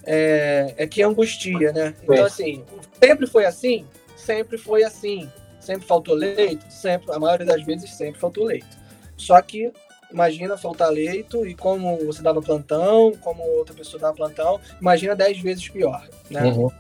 [0.06, 1.93] É, é, que angustia, né?
[2.02, 2.63] Então, assim,
[3.02, 3.86] sempre foi assim?
[4.15, 5.30] Sempre foi assim.
[5.60, 6.65] Sempre faltou leito?
[6.71, 8.80] Sempre, a maioria das vezes, sempre faltou leito.
[9.17, 9.71] Só que
[10.12, 15.39] imagina faltar leito e como você dava plantão, como outra pessoa dava plantão, imagina dez
[15.39, 16.43] vezes pior, né?
[16.45, 16.71] Uhum.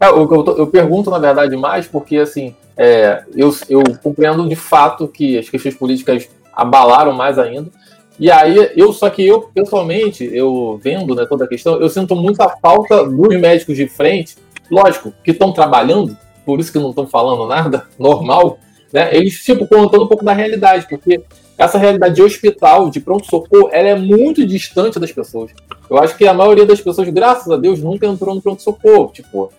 [0.00, 4.56] É, eu, eu, eu, pergunto, na verdade, mais porque, assim, é, eu, eu compreendo de
[4.56, 7.70] fato que as questões políticas abalaram mais ainda,
[8.18, 12.14] e aí, eu só que eu, pessoalmente, eu vendo né, toda a questão, eu sinto
[12.14, 14.36] muita falta dos médicos de frente,
[14.70, 18.58] lógico, que estão trabalhando, por isso que não estão falando nada, normal,
[18.92, 19.10] né?
[19.12, 21.22] Eles, tipo, contando um pouco da realidade, porque
[21.58, 25.50] essa realidade de hospital, de pronto-socorro, ela é muito distante das pessoas.
[25.90, 29.10] Eu acho que a maioria das pessoas, graças a Deus, nunca entrou no pronto-socorro.
[29.12, 29.52] Tipo,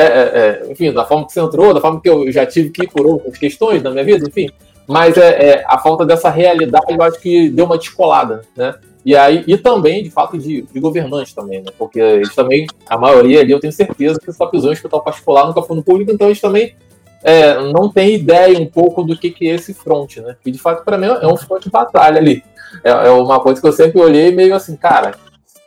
[0.00, 2.70] é, é, é, enfim, da forma que você entrou, da forma que eu já tive
[2.70, 4.48] que ir por outras questões na minha vida, enfim.
[4.86, 8.74] Mas é, é, a falta dessa realidade, eu acho que deu uma descolada, né?
[9.04, 11.70] E aí, e também, de fato, de, de governantes também, né?
[11.78, 15.46] Porque eles também, a maioria ali, eu tenho certeza que só pisou em hospital particular,
[15.46, 16.74] nunca foi no público, então eles também
[17.22, 20.36] é, não tem ideia um pouco do que, que é esse front, né?
[20.44, 22.42] E de fato, para mim, é um front de batalha ali.
[22.84, 25.14] É, é, uma coisa que eu sempre olhei meio assim, cara,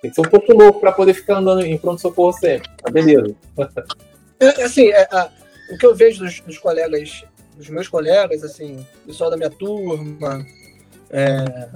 [0.02, 2.70] tem que ser um pouco louco para poder ficar andando em pronto-socorro sempre.
[2.82, 3.36] Tá beleza.
[4.44, 5.30] É, assim, é, a,
[5.72, 7.24] o que eu vejo dos, dos, colegas,
[7.56, 10.46] dos meus colegas, assim, pessoal da minha turma,
[11.10, 11.70] é,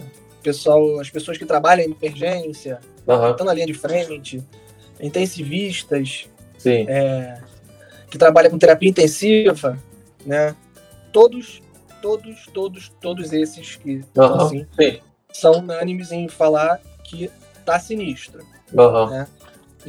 [0.43, 3.31] pessoal, as pessoas que trabalham em emergência, uhum.
[3.31, 4.43] estão na linha de frente,
[4.99, 6.27] intensivistas.
[6.65, 7.39] É,
[8.09, 9.77] que trabalha com terapia intensiva,
[10.25, 10.55] né?
[11.13, 11.61] Todos,
[12.01, 14.67] todos, todos, todos esses que uhum, assim,
[15.31, 17.29] são unânimes em falar que
[17.65, 18.43] tá sinistro.
[18.73, 19.09] Uhum.
[19.09, 19.27] Né?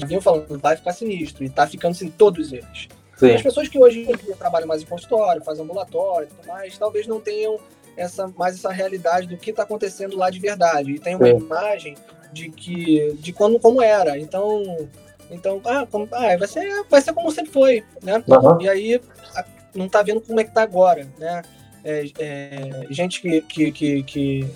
[0.07, 2.89] Vinham falando, vai ficar sinistro, e tá ficando assim, todos eles.
[3.17, 3.33] Sim.
[3.33, 4.07] As pessoas que hoje
[4.39, 7.59] trabalham mais em consultório, fazem ambulatório e tudo mais, talvez não tenham
[7.97, 10.93] essa, mais essa realidade do que está acontecendo lá de verdade.
[10.93, 11.37] E tem uma Sim.
[11.37, 11.97] imagem
[12.33, 14.17] de que de quando como era.
[14.19, 14.89] Então,
[15.31, 18.23] então, ah, como, ah, vai, ser, vai ser como sempre foi, né?
[18.27, 18.61] Uhum.
[18.61, 19.01] E aí
[19.35, 21.43] a, não tá vendo como é que tá agora, né?
[21.85, 24.51] É, é, gente que, que, que, que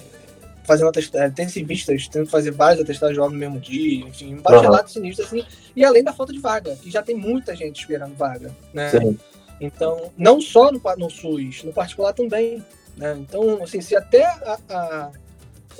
[0.64, 4.40] fazendo atestados, é, intensivistas, tendo que fazer vários atestados de no mesmo dia, enfim, um
[4.40, 4.88] bacharelato uhum.
[4.88, 5.44] sinistro, assim,
[5.74, 8.90] e além da falta de vaga, que já tem muita gente esperando vaga, né?
[8.90, 9.18] Sim.
[9.60, 12.64] Então, não só no, no SUS, no particular também,
[12.96, 13.16] né?
[13.18, 15.10] Então, assim, se até a, a,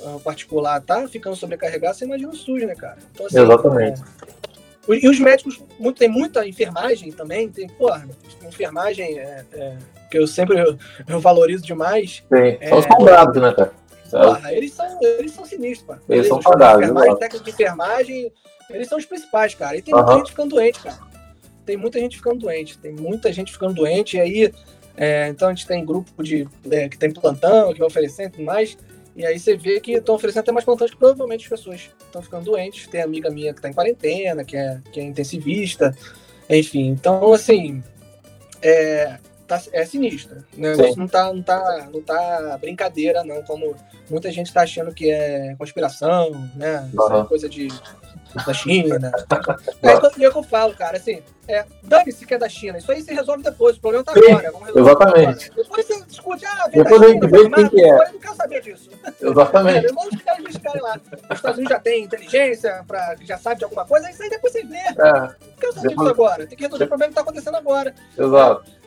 [0.05, 2.97] a particular tá ficando sobrecarregado, você imagina o SUS, né, cara?
[3.13, 4.01] Então, assim, Exatamente.
[4.01, 4.33] É,
[4.89, 8.07] e os médicos, muito, tem muita enfermagem também, tem, porra,
[8.45, 9.77] enfermagem é, é,
[10.11, 12.23] que eu sempre eu, eu valorizo demais.
[12.27, 13.71] Sim, é, são os quadrados, né, cara?
[14.21, 16.01] Porra, eles são, eles são sinistros, cara.
[16.09, 16.39] Eles, eles são.
[16.39, 18.33] Enfermagem, técnica de enfermagem,
[18.69, 19.77] eles são os principais, cara.
[19.77, 20.99] E tem muita gente ficando doente, cara.
[21.65, 24.53] Tem muita gente ficando doente, tem muita gente ficando doente, e aí,
[24.97, 28.31] é, então a gente tem grupo de, é, que tem plantão, que vai oferecendo e
[28.31, 28.77] tudo mais.
[29.15, 32.21] E aí você vê que estão oferecendo até mais plantões que provavelmente as pessoas estão
[32.21, 32.87] ficando doentes.
[32.87, 35.95] Tem amiga minha que está em quarentena, que é, que é intensivista,
[36.49, 36.87] enfim.
[36.87, 37.83] Então, assim,
[38.61, 40.43] é, tá, é sinistro.
[40.55, 40.75] Né?
[40.97, 43.75] Não tá, não, tá, não tá brincadeira, não, como
[44.09, 46.89] muita gente está achando que é conspiração, né?
[46.93, 47.25] Uhum.
[47.25, 47.67] coisa de
[48.45, 48.97] da China.
[48.97, 49.11] Né?
[49.81, 52.91] é, é o que eu falo, cara, assim, é, dane-se que é da China, isso
[52.91, 54.51] aí se resolve depois, o problema tá Sim, agora.
[54.75, 55.51] exatamente.
[55.51, 55.63] Agora.
[55.63, 57.89] Depois você discute, ah, vem depois da China, vem quem que é.
[57.89, 58.89] eu não quero saber disso.
[59.21, 59.85] Exatamente.
[59.85, 60.99] É, ficar investigarem lá.
[61.29, 64.53] Os Estados Unidos já tem inteligência, pra, já sabe de alguma coisa, isso aí depois
[64.53, 64.77] você vê.
[64.77, 64.93] É.
[64.93, 66.09] Não quero saber depois...
[66.09, 67.93] disso agora, tem que resolver o problema que tá acontecendo agora.
[68.17, 68.82] Exato.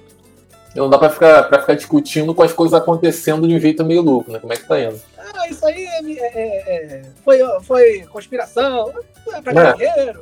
[0.77, 4.03] Não dá pra ficar, pra ficar discutindo com as coisas acontecendo de um jeito meio
[4.03, 4.39] louco, né?
[4.39, 5.01] Como é que tá indo?
[5.19, 8.93] Ah, isso aí é, é, é, foi, foi conspiração,
[9.33, 10.21] é pra dinheiro.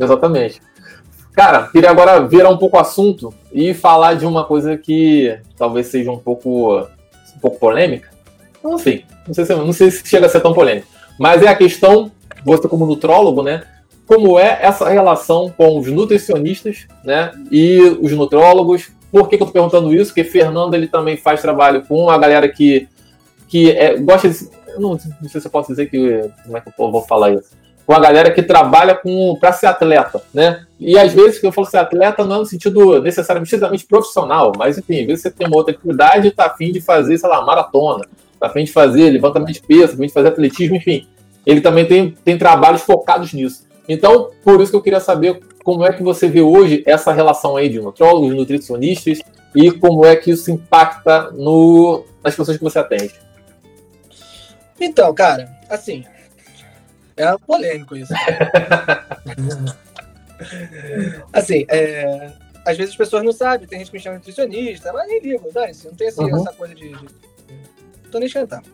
[0.00, 0.60] Exatamente.
[1.32, 5.86] Cara, queria agora virar um pouco o assunto e falar de uma coisa que talvez
[5.86, 8.10] seja um pouco, um pouco polêmica.
[8.64, 10.88] Enfim, não sei, se, não sei se chega a ser tão polêmico.
[11.18, 12.10] Mas é a questão,
[12.44, 13.64] você como nutrólogo, né?
[14.06, 17.30] Como é essa relação com os nutricionistas, né?
[17.50, 20.10] E os nutrólogos, por que, que eu tô perguntando isso?
[20.10, 22.88] Porque Fernando ele também faz trabalho com a galera que
[23.48, 24.48] que é, gosta de.
[24.78, 26.30] Não, não sei se eu posso dizer que.
[26.44, 27.56] Como é que eu vou falar isso?
[27.86, 29.00] Com a galera que trabalha
[29.40, 30.66] para ser atleta, né?
[30.78, 34.76] E às vezes que eu falo ser atleta não é no sentido necessariamente profissional, mas
[34.76, 37.42] enfim, às vezes você tem uma outra atividade e tá afim de fazer, sei lá,
[37.42, 38.04] maratona,
[38.38, 41.08] tá afim de fazer levantamento de peso, tá afim de fazer atletismo, enfim.
[41.46, 43.66] Ele também tem, tem trabalhos focados nisso.
[43.88, 47.56] Então, por isso que eu queria saber como é que você vê hoje essa relação
[47.56, 49.20] aí de nutrólogos, nutricionistas
[49.54, 53.14] e como é que isso impacta no, nas pessoas que você atende.
[54.80, 56.04] Então, cara, assim,
[57.16, 58.12] é polêmico isso.
[61.32, 62.32] assim, é,
[62.64, 65.50] às vezes as pessoas não sabem, tem gente que me chama nutricionista, mas nem ligo,
[65.52, 66.36] dane não tem assim, uhum.
[66.36, 67.08] essa coisa de, de.
[68.10, 68.68] Tô nem esquentando.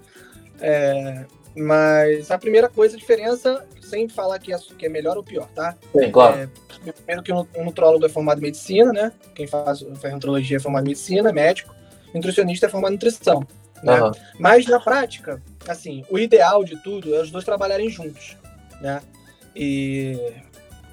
[0.60, 1.24] É,
[1.56, 5.48] mas a primeira coisa, a diferença, sem falar que é, que é melhor ou pior,
[5.54, 5.76] tá?
[5.96, 6.50] Sim, claro.
[6.86, 9.12] É, primeiro que o nutrólogo é formado em medicina, né?
[9.34, 11.74] Quem faz, faz nutrologia é formado em medicina, é médico.
[12.12, 13.46] Nutricionista é formado em nutrição.
[13.82, 14.02] Né?
[14.02, 14.12] Uhum.
[14.38, 18.36] Mas na prática, assim, o ideal de tudo é os dois trabalharem juntos,
[18.80, 19.02] né?
[19.54, 20.32] E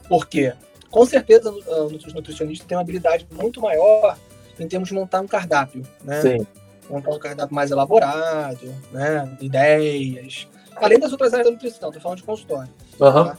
[0.07, 0.53] por quê?
[0.89, 4.17] Com certeza os nutricionistas têm uma habilidade muito maior
[4.59, 6.21] em termos de montar um cardápio, né?
[6.21, 6.47] Sim.
[6.91, 9.37] Montar um cardápio mais elaborado, né?
[9.39, 10.47] Ideias.
[10.75, 12.69] Além das outras áreas da nutrição, tô falando de consultório.
[12.99, 13.25] Uhum.
[13.25, 13.37] Tá?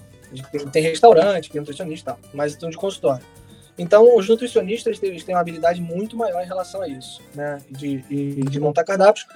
[0.73, 3.25] Tem restaurante, tem nutricionista mas estão de consultório.
[3.77, 7.61] Então, os nutricionistas eles têm uma habilidade muito maior em relação a isso, né?
[7.71, 9.27] De, de, de montar cardápios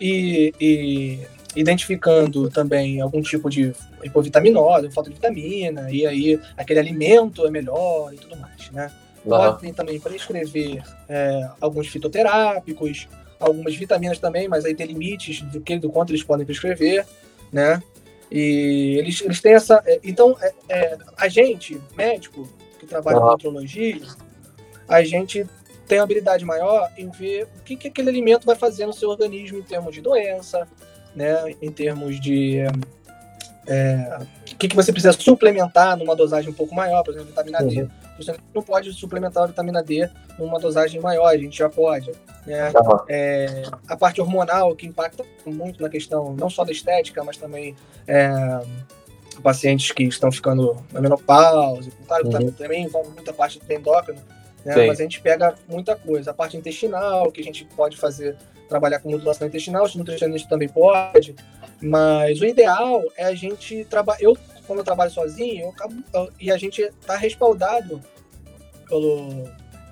[0.00, 3.72] e, e, identificando também algum tipo de
[4.04, 8.90] hipovitaminose, falta de vitamina, e aí aquele alimento é melhor e tudo mais, né?
[9.24, 9.30] Uhum.
[9.30, 13.08] Podem também prescrever é, alguns fitoterápicos,
[13.38, 17.06] algumas vitaminas também, mas aí tem limites do que do quanto eles podem prescrever,
[17.52, 17.82] né?
[18.30, 19.82] E eles, eles têm essa.
[19.86, 23.24] É, então, é, é, a gente, médico, que trabalha uhum.
[23.24, 24.00] com nutrologia,
[24.88, 25.46] a gente
[25.86, 29.08] tem uma habilidade maior em ver o que, que aquele alimento vai fazer no seu
[29.08, 30.66] organismo em termos de doença,
[31.14, 32.58] né, em termos de
[33.66, 34.18] é,
[34.52, 37.68] o que, que você precisa suplementar numa dosagem um pouco maior, por exemplo, vitamina uhum.
[37.68, 37.88] D.
[38.18, 42.12] Você não pode suplementar a vitamina D numa dosagem maior, a gente já pode.
[42.46, 42.70] Né?
[42.70, 42.98] Uhum.
[43.08, 47.74] É, a parte hormonal, que impacta muito na questão não só da estética, mas também
[48.06, 48.60] é,
[49.42, 52.50] pacientes que estão ficando na menopausa, uhum.
[52.52, 54.20] também envolve muita parte do endócrino,
[54.64, 54.86] né?
[54.86, 56.30] mas a gente pega muita coisa.
[56.30, 58.36] A parte intestinal, que a gente pode fazer,
[58.68, 61.34] trabalhar com modulação intestinal, o nutricionista também pode,
[61.80, 64.22] mas o ideal é a gente trabalhar.
[64.22, 65.94] Eu, como eu trabalho sozinho, eu acabo,
[66.40, 68.00] e a gente está respaldado
[68.88, 69.44] pelo,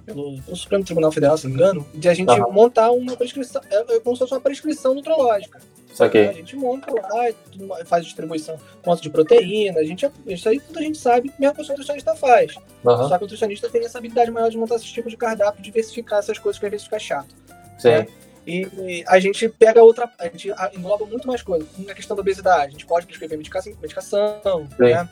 [0.05, 2.53] pelo, pelo, Supremo Tribunal Federal, se não me engano, de a gente uhum.
[2.53, 5.61] montar uma prescrição, é, é como se fosse uma prescrição nutrológica.
[5.95, 6.29] Saquei.
[6.29, 10.83] A gente monta lá, faz distribuição, quanto de proteína, a gente, isso aí tudo a
[10.83, 12.57] gente sabe, mesmo que o nutricionista faz.
[12.57, 13.09] Uhum.
[13.09, 16.19] Só que o nutricionista tem essa habilidade maior de montar esse tipo de cardápio, diversificar
[16.19, 17.35] essas coisas que às vezes fica chato.
[17.79, 17.91] Sim.
[17.91, 18.07] Né?
[18.47, 21.69] E, a gente pega outra, a gente engloba muito mais coisas.
[21.79, 25.09] Na questão da obesidade, a gente pode prescrever medicação, né?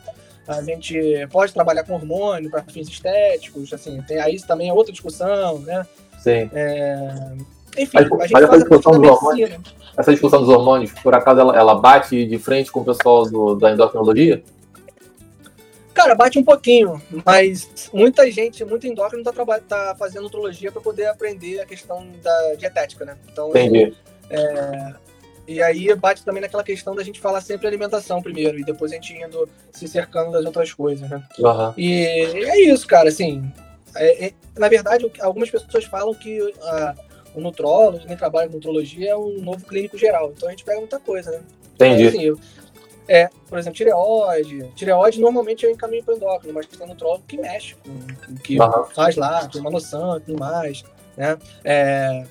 [0.47, 0.99] A gente
[1.31, 5.85] pode trabalhar com hormônio para fins estéticos, assim, tem, aí também é outra discussão, né?
[6.19, 6.49] Sim.
[6.53, 7.31] É,
[7.77, 9.51] enfim, mas, a gente faz a discussão dos hormônios,
[9.97, 13.55] essa discussão dos hormônios, por acaso ela, ela bate de frente com o pessoal do,
[13.55, 14.43] da endocrinologia?
[15.93, 21.05] Cara, bate um pouquinho, mas muita gente, muito endócrino tá, tá fazendo nutrologia para poder
[21.05, 23.17] aprender a questão da dietética, né?
[23.31, 23.93] Então, Entendi.
[24.29, 24.93] É,
[25.47, 28.95] e aí bate também naquela questão da gente falar sempre alimentação primeiro, e depois a
[28.95, 31.21] gente indo se cercando das outras coisas, né?
[31.37, 31.73] Uhum.
[31.77, 33.51] E é isso, cara, assim.
[33.95, 36.95] É, é, na verdade, algumas pessoas falam que uh,
[37.35, 40.33] o nutrólogo, quem trabalha com nutrologia, é um novo clínico geral.
[40.35, 41.41] Então a gente pega muita coisa, né?
[41.75, 42.03] Entendi.
[42.03, 42.41] Então, assim,
[43.07, 44.69] é, por exemplo, tireoide.
[44.75, 48.85] Tireoide normalmente eu encaminho para endócrino, mas tem nutrólogo que mexe, com, que uhum.
[48.85, 50.83] faz lá, tem uma noção e tudo mais.
[51.17, 51.37] Né?
[51.63, 52.25] É,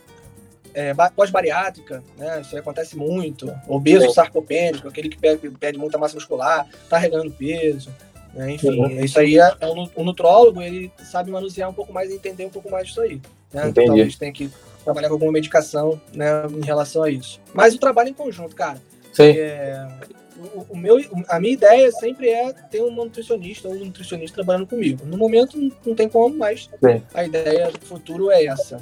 [0.74, 2.40] é, pós-bariátrica, né?
[2.40, 3.52] Isso acontece muito.
[3.68, 4.14] Obeso Sim.
[4.14, 7.90] sarcopênico, aquele que perde, perde, muita massa muscular, tá regando peso.
[8.32, 8.52] Né?
[8.52, 9.04] Enfim, uhum.
[9.04, 12.46] isso aí é, é um, o nutrólogo, ele sabe manusear um pouco mais e entender
[12.46, 13.20] um pouco mais disso aí.
[13.52, 13.68] Né?
[13.68, 14.50] Então a gente tem que
[14.82, 17.40] trabalhar com alguma medicação né, em relação a isso.
[17.52, 18.80] Mas o trabalho em conjunto, cara.
[19.12, 19.36] Sim.
[19.36, 19.86] É,
[20.54, 24.66] o, o, meu, a minha ideia sempre é ter um nutricionista ou um nutricionista trabalhando
[24.66, 25.04] comigo.
[25.06, 27.02] No momento não tem como, mas Sim.
[27.14, 28.80] a ideia do futuro é essa.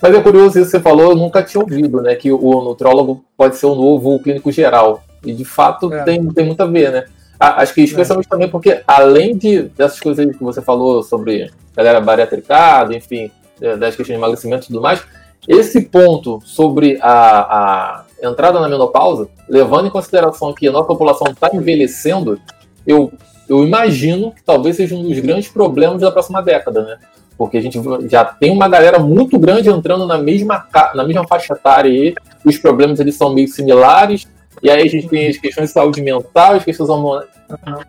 [0.00, 2.14] Mas é curioso isso que você falou, eu nunca tinha ouvido, né?
[2.14, 5.04] Que o nutrólogo pode ser o novo clínico geral.
[5.24, 6.02] E de fato é.
[6.04, 7.04] tem, tem muito a ver, né?
[7.38, 8.30] Acho que especialmente é.
[8.30, 14.08] também porque, além de, dessas coisas que você falou sobre galera bariatricada, enfim, das questões
[14.08, 15.02] de emagrecimento e tudo mais,
[15.48, 21.28] esse ponto sobre a, a entrada na menopausa, levando em consideração que a nossa população
[21.30, 22.40] está envelhecendo,
[22.86, 23.12] eu,
[23.48, 26.98] eu imagino que talvez seja um dos grandes problemas da próxima década, né?
[27.36, 31.54] Porque a gente já tem uma galera muito grande entrando na mesma, na mesma faixa
[31.54, 32.14] etária aí,
[32.44, 34.28] os problemas eles são meio similares,
[34.62, 37.28] e aí a gente tem as questões de saúde mental, as questões hormonais.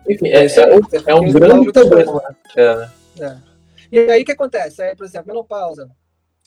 [0.08, 2.22] Enfim, é, é, é um grande problema.
[2.56, 2.90] É, né?
[3.20, 3.36] é.
[3.92, 4.82] E aí o que acontece?
[4.82, 5.90] Aí, por exemplo, menopausa,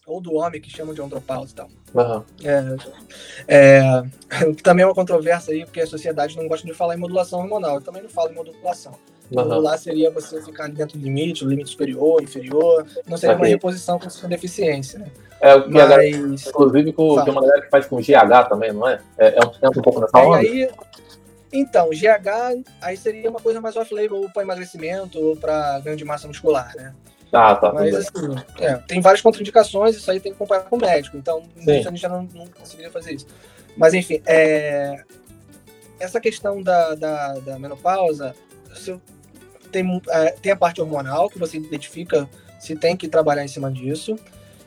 [0.05, 1.69] ou do homem que chamam de andropausa e tal.
[1.93, 2.23] Uhum.
[2.43, 2.75] É,
[3.47, 4.03] é,
[4.61, 7.75] também é uma controvérsia aí, porque a sociedade não gosta de falar em modulação hormonal.
[7.75, 8.93] Eu também não falo em modulação.
[9.31, 9.43] Uhum.
[9.43, 12.85] Modular seria você ficar dentro do limite, o limite superior, inferior.
[13.07, 15.07] Não seria uma reposição com sua deficiência, né?
[15.41, 15.89] É o que Mas...
[15.89, 18.99] galera, inclusive com, tem uma galera que faz com GH também, não é?
[19.17, 20.37] É, é um, um pouco nessa onda.
[20.37, 20.69] Aí,
[21.51, 26.27] então, GH aí seria uma coisa mais off-label para emagrecimento ou para ganho de massa
[26.27, 26.93] muscular, né?
[27.35, 27.73] Ah, tá.
[27.73, 31.43] Mas assim, é, tem várias contraindicações, isso aí tem que comparar com o médico, então
[31.57, 33.27] a gente já não, não conseguiria fazer isso.
[33.75, 35.03] Mas enfim, é,
[35.99, 38.35] essa questão da, da, da menopausa,
[39.71, 42.29] tem, é, tem a parte hormonal, que você identifica
[42.59, 44.17] se tem que trabalhar em cima disso.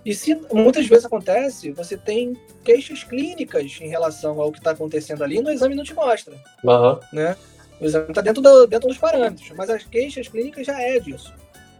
[0.04, 5.24] E se muitas vezes acontece, você tem queixas clínicas em relação ao que está acontecendo
[5.24, 6.34] ali, no exame não te mostra.
[6.62, 6.98] Uhum.
[7.12, 7.36] Né?
[7.80, 11.32] O exame está dentro, do, dentro dos parâmetros, mas as queixas clínicas já é disso.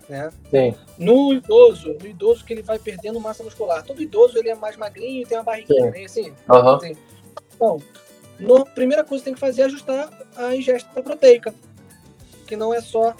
[0.08, 0.30] Né?
[0.50, 0.74] Sim.
[0.96, 3.82] No idoso, no idoso que ele vai perdendo massa muscular.
[3.82, 6.04] Todo idoso ele é mais magrinho e tem uma barriguinha, né?
[6.04, 6.32] assim.
[6.48, 6.68] Uhum.
[6.68, 6.96] assim.
[7.54, 7.82] Então,
[8.56, 11.54] a primeira coisa que tem que fazer é ajustar a ingesta proteica,
[12.46, 13.14] que não é só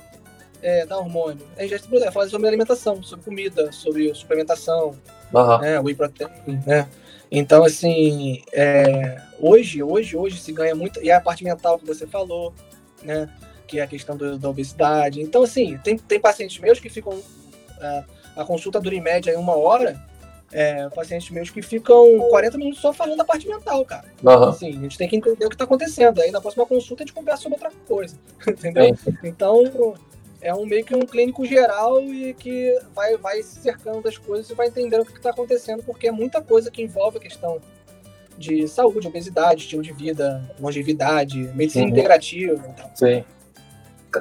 [0.63, 1.47] é, dar hormônio.
[1.57, 4.97] É ingesta proteica, é falar sobre alimentação, sobre comida, sobre suplementação,
[5.35, 5.59] uhum.
[5.59, 5.81] né?
[5.81, 6.29] Whey protein,
[6.67, 6.89] né?
[7.31, 11.03] Então, assim, é, hoje, hoje, hoje se ganha muito.
[11.03, 12.55] E a parte mental que você falou,
[13.03, 13.29] né?
[13.69, 15.21] Que é a questão do, da obesidade.
[15.21, 17.23] Então, assim, tem, tem pacientes meus que ficam.
[17.81, 18.05] É,
[18.35, 20.03] a consulta dura em média uma hora.
[20.51, 24.07] É, pacientes meus que ficam 40 minutos só falando da parte mental, cara.
[24.25, 24.45] Uhum.
[24.45, 26.23] Assim, a gente tem que entender o que está acontecendo.
[26.23, 28.17] Aí na próxima consulta a gente conversa sobre outra coisa.
[28.49, 28.97] Entendeu?
[29.23, 29.95] Então,
[30.41, 34.49] é um meio que um clínico geral e que vai, vai se cercando das coisas
[34.49, 37.61] e vai entendendo o que está acontecendo, porque é muita coisa que envolve a questão
[38.39, 41.91] de saúde, obesidade, estilo de vida, longevidade, medicina uhum.
[41.91, 42.65] integrativa.
[42.75, 42.91] Então.
[42.95, 43.23] Sim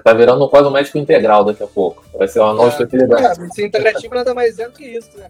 [0.03, 2.03] tá virando quase um médico integral daqui a pouco.
[2.17, 3.25] Vai ser uma nova é, especialidade.
[3.25, 5.27] É, medicina integrativa nada mais é do que isso, né?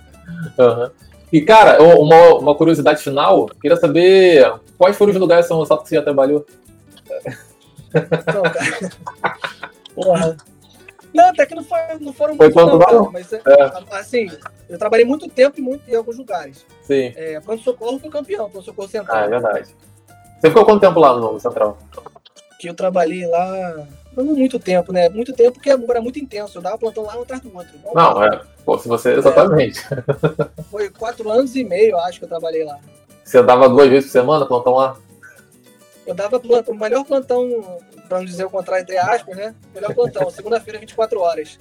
[0.57, 0.89] Uhum.
[1.31, 5.81] E, cara, uma, uma curiosidade final, queria saber quais foram os lugares de São Gonçalo
[5.81, 6.45] que você já trabalhou?
[7.93, 8.91] Não, cara.
[9.93, 10.37] Porra.
[11.13, 13.99] Não, até que não, foi, não foram foi muitos, não, cara, mas é, é.
[13.99, 14.29] assim,
[14.69, 16.65] eu trabalhei muito tempo e muito, em alguns lugares.
[16.83, 17.13] Sim.
[17.15, 19.17] É, Pronto Socorro foi campeão, Pronto Socorro Central.
[19.17, 19.75] Ah, é verdade.
[20.39, 21.77] Você ficou quanto tempo lá no Central?
[22.59, 23.87] Que eu trabalhei lá
[24.23, 25.09] não muito tempo, né?
[25.09, 26.57] Muito tempo porque era muito intenso.
[26.57, 27.73] Eu dava plantão lá um atrás do outro.
[27.93, 28.41] Não, é.
[28.65, 29.13] Pô, se você.
[29.13, 29.81] Exatamente.
[29.91, 32.79] É, foi quatro anos e meio, acho que eu trabalhei lá.
[33.23, 34.97] Você dava duas vezes por semana plantão lá?
[36.05, 39.53] Eu dava plantão, o melhor plantão, pra não dizer o contrário, entre aspas, né?
[39.75, 41.59] Melhor plantão, segunda-feira, 24 horas.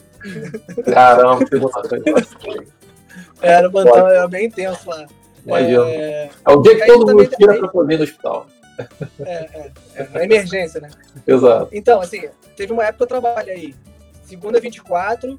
[0.84, 2.66] Caramba, segunda-feira.
[3.42, 5.06] Era o plantão, era bem intenso lá.
[5.44, 5.88] Imagina.
[5.88, 7.58] É, é o dia que todo mundo tira aí...
[7.58, 8.46] pra poder ir no hospital.
[9.20, 10.90] É, é, é, emergência, né?
[11.26, 11.68] Exato.
[11.72, 13.74] Então, assim, teve uma época que eu trabalhei
[14.24, 15.38] segunda 24,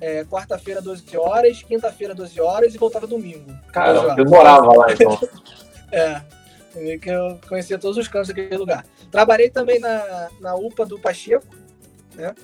[0.00, 3.52] é, quarta-feira 12 horas, quinta-feira 12 horas e voltava domingo.
[3.72, 5.18] Cara, eu morava lá então.
[5.90, 6.20] é,
[6.98, 8.84] que eu conhecia todos os cantos daquele lugar.
[9.10, 11.46] Trabalhei também na, na UPA do Pacheco,
[12.14, 12.34] né?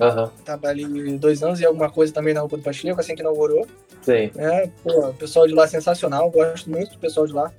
[0.00, 0.28] Uhum.
[0.44, 0.86] Trabalhei
[1.18, 3.66] dois anos e alguma coisa também na UPA do Pacheco, assim que inaugurou.
[4.02, 4.30] Sim.
[4.36, 7.52] É, pô, o pessoal de lá é sensacional, gosto muito do pessoal de lá.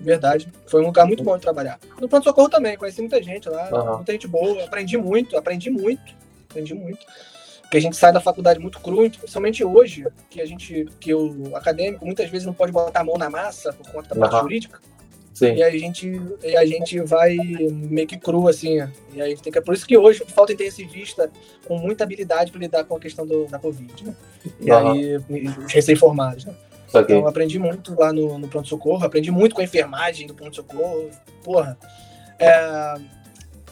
[0.00, 0.52] Verdade.
[0.66, 1.78] Foi um lugar muito bom de trabalhar.
[2.00, 3.96] No pronto-socorro também, conheci muita gente lá, uhum.
[3.96, 6.14] muita gente boa, aprendi muito, aprendi muito,
[6.50, 7.04] aprendi muito.
[7.62, 11.56] Porque a gente sai da faculdade muito cru, principalmente hoje, que a gente, que o
[11.56, 14.42] acadêmico muitas vezes não pode botar a mão na massa por conta da parte uhum.
[14.42, 14.80] jurídica.
[15.34, 15.54] Sim.
[15.54, 18.78] E a gente, e a gente vai meio que cru, assim.
[19.12, 21.28] E aí tem que, é por isso que hoje falta intensivista
[21.66, 24.14] com muita habilidade para lidar com a questão do, da Covid, né?
[24.60, 24.92] E uhum.
[24.92, 25.20] aí,
[25.68, 26.54] recém-formados, né?
[27.00, 31.10] Então, eu aprendi muito lá no, no pronto-socorro, aprendi muito com a enfermagem do pronto-socorro.
[31.42, 31.78] Porra.
[32.38, 32.94] É,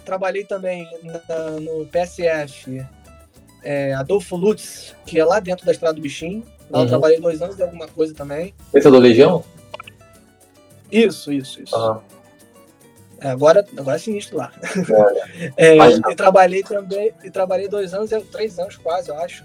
[0.04, 2.84] trabalhei também na, no PSF
[3.62, 6.44] é, Adolfo Lutz, que é lá dentro da Estrada do Bichinho.
[6.70, 6.84] Lá uhum.
[6.84, 8.54] eu trabalhei dois anos de alguma coisa também.
[8.72, 9.44] Esse é do Legião?
[10.90, 11.76] Isso, isso, isso.
[11.76, 12.00] Uhum.
[13.20, 14.52] É, agora, agora é sinistro lá.
[15.56, 15.76] É.
[15.78, 19.44] é, e trabalhei também, e trabalhei dois anos, três anos quase, eu acho,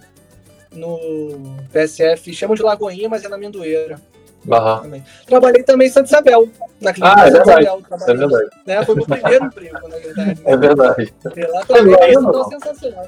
[0.71, 3.99] no PSF, chamam de Lagoinha, mas é na Mendoeira.
[4.45, 4.81] Uhum.
[4.81, 5.03] Também.
[5.25, 6.49] Trabalhei também em Santa Isabel,
[6.79, 7.83] na clínica ah, é Santa Isabel.
[7.89, 8.49] É verdade.
[8.65, 8.85] Né?
[8.85, 10.43] Foi meu primeiro emprego, na verdade.
[10.45, 11.13] É verdade.
[11.35, 13.07] E lá também é sensacional.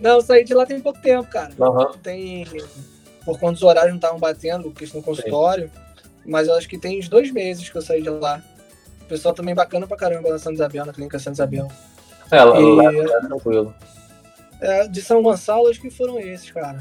[0.00, 1.50] Não, saí de lá tem pouco tempo, cara.
[1.58, 1.92] Uhum.
[2.02, 2.46] Tem.
[3.24, 5.70] Por quanto os horários não estavam batendo, questão no consultório.
[5.74, 6.00] Sim.
[6.24, 8.40] Mas eu acho que tem uns dois meses que eu saí de lá.
[9.02, 11.68] O pessoal também bacana pra caramba na Santa Isabel, na clínica Santa Isabel.
[12.30, 12.74] É, lá, e...
[12.74, 13.74] lá é tranquilo.
[14.60, 16.78] É, de São Gonçalo, acho que foram esses, cara.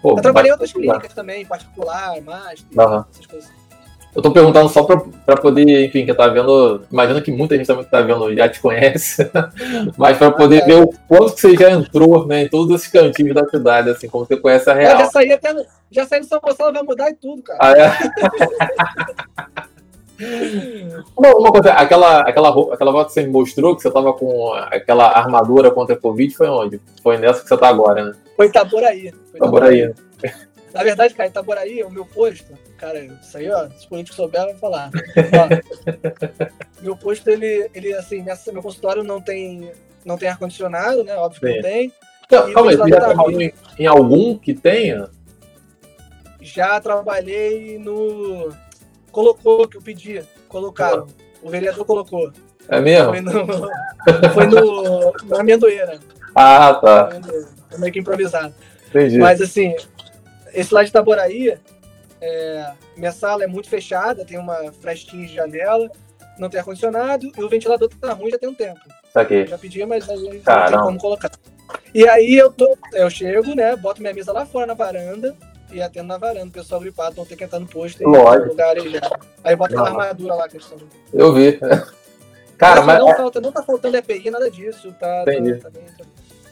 [0.00, 3.04] Pô, eu trabalhei em outras clínicas também, particular, master, uhum.
[3.12, 3.62] essas coisas.
[4.14, 6.82] Eu tô perguntando só pra, pra poder, enfim, que tá vendo.
[6.92, 9.30] Imagina que muita gente também que tá vendo já te conhece,
[9.96, 10.66] mas pra poder ah, é.
[10.66, 14.08] ver o quanto que você já entrou né, em todos esses cantinhos da cidade, assim,
[14.08, 14.92] como você conhece a real.
[14.92, 15.54] Eu já saí até.
[15.90, 17.58] Já saí do São Gonçalo, vai mudar e tudo, cara.
[17.60, 19.61] Ah, é?
[21.16, 24.52] uma, uma coisa, aquela, aquela, aquela foto que você me mostrou, que você tava com
[24.52, 26.80] aquela armadura contra a Covid, foi onde?
[27.02, 28.12] Foi nessa que você tá agora, né?
[28.36, 29.12] Foi Itaboraí.
[29.30, 29.78] Foi Itaboraí.
[29.78, 30.52] Itaboraí.
[30.72, 34.48] Na verdade, cara, Itaboraí, o meu posto, cara, isso aí, ó, se os políticos souberam,
[34.48, 34.90] vão falar.
[34.90, 39.70] Ó, meu posto, ele, ele assim, nessa, meu consultório não tem,
[40.04, 41.14] não tem ar-condicionado, né?
[41.16, 41.54] Óbvio que Sim.
[41.56, 41.92] não tem.
[42.24, 45.10] Então, calma aí, já trabalhou em, em algum que tenha?
[46.40, 48.48] Já trabalhei no.
[49.12, 50.24] Colocou, que eu pedi.
[50.48, 51.06] Colocaram.
[51.42, 52.32] O vereador colocou.
[52.68, 53.12] É mesmo?
[53.12, 56.00] Foi no, foi no, na amendoeira.
[56.34, 57.10] Ah, tá.
[57.68, 58.54] Foi meio que improvisado.
[58.88, 59.18] Entendi.
[59.18, 59.74] Mas assim,
[60.54, 61.58] esse lá de Itaboraí,
[62.20, 65.90] é, minha sala é muito fechada, tem uma frestinha de janela,
[66.38, 68.80] não tem ar-condicionado e o ventilador tá ruim já tem um tempo.
[69.12, 69.46] Saquei.
[69.46, 71.30] Já pedi, mas a gente não tem como colocar.
[71.94, 75.36] E aí eu, tô, eu chego, né, boto minha mesa lá fora na varanda
[75.72, 76.46] e atendo na varanda.
[76.46, 78.02] O pessoal gripado não tem que entrar no posto.
[78.04, 78.48] Lógico.
[78.50, 79.18] Lugar arejado.
[79.42, 80.78] Aí bota aquela armadura lá que eles estão.
[81.12, 81.58] Eu vi.
[82.58, 82.98] Cara, mas.
[82.98, 84.94] Não, é falta, não tá faltando EPI, nada disso.
[84.98, 85.54] Tá, Entendi.
[85.56, 86.04] Tá, tá bem, tá...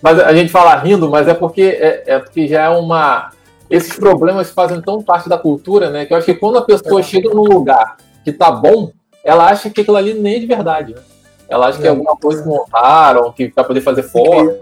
[0.02, 3.30] Mas a gente fala rindo, mas é porque, é, é porque já é uma
[3.70, 6.04] esses problemas fazem tão parte da cultura, né?
[6.04, 7.04] Que eu acho que quando a pessoa é.
[7.04, 8.90] chega num lugar que tá bom,
[9.22, 11.00] ela acha que aquilo ali nem é de verdade, né?
[11.48, 14.58] Ela acha que é alguma coisa que montaram, que pra poder fazer fora.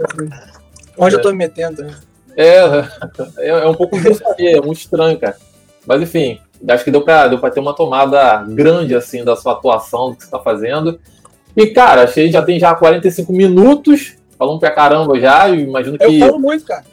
[0.96, 1.94] Onde eu tô me metendo, né?
[2.38, 2.56] É,
[3.38, 5.36] é, é um pouco disso aí, é muito estranho, cara.
[5.84, 9.54] Mas enfim, acho que deu pra, deu pra ter uma tomada grande, assim, da sua
[9.54, 11.00] atuação, do que você tá fazendo.
[11.56, 15.98] E, cara, achei que já tem já 45 minutos, falando pra caramba já, e imagino
[15.98, 16.04] que...
[16.04, 16.84] Eu falo muito, cara.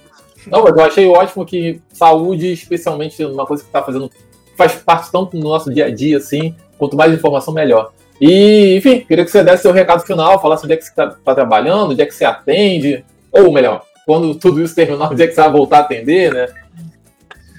[0.48, 4.10] Não, mas eu achei ótimo que saúde, especialmente uma coisa que está fazendo,
[4.58, 7.92] faz parte tanto do nosso dia a dia, assim, quanto mais informação, melhor.
[8.20, 11.12] E, enfim, queria que você desse seu recado final, falasse onde é que você está
[11.12, 15.28] tá trabalhando, onde é que você atende, ou melhor, quando tudo isso terminar, onde é
[15.28, 16.48] que você vai voltar a atender, né?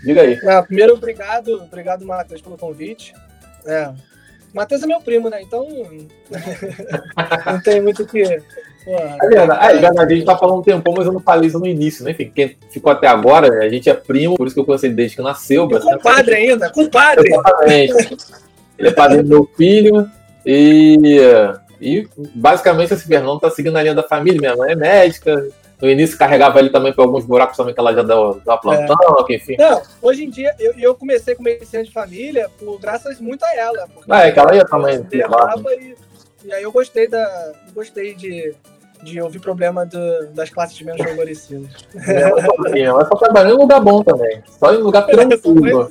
[0.05, 0.39] Diga aí.
[0.43, 3.13] É, primeiro, obrigado, obrigado, Matheus, pelo convite.
[3.67, 3.91] É,
[4.55, 5.43] Matheus é meu primo, né?
[5.43, 5.67] Então
[7.47, 8.23] não tem muito o que
[8.87, 9.85] é verdade.
[9.85, 12.13] É, a gente tá falando um tempão, mas eu não falei isso no início, né?
[12.13, 15.17] Enfim, quem ficou até agora, a gente é primo, por isso que eu conheci desde
[15.17, 15.69] que nasceu.
[15.69, 17.29] E compadre ainda, compadre!
[17.29, 18.17] Exatamente.
[18.79, 20.09] ele é padrinho do meu filho
[20.45, 21.19] e,
[21.81, 24.41] e basicamente esse Fernando tá seguindo a linha da família.
[24.41, 25.49] Minha mãe é médica,
[25.81, 28.97] no início carregava ele também para alguns buracos também que ela já deu, deu plantão,
[29.29, 29.35] é.
[29.35, 29.57] enfim.
[29.59, 33.55] Não, hoje em dia eu, eu comecei com medicina de família por, graças muito a
[33.55, 33.87] ela.
[34.09, 35.07] Ah, é que ela ia também.
[35.13, 35.97] E,
[36.45, 37.53] e aí eu gostei da.
[37.75, 38.55] Gostei de
[39.03, 41.71] de ouvir problema do, das classes menos favorecidas.
[42.09, 42.31] É,
[42.93, 44.43] mas só trabalhando em lugar bom também.
[44.47, 45.91] Só em lugar tranquilo.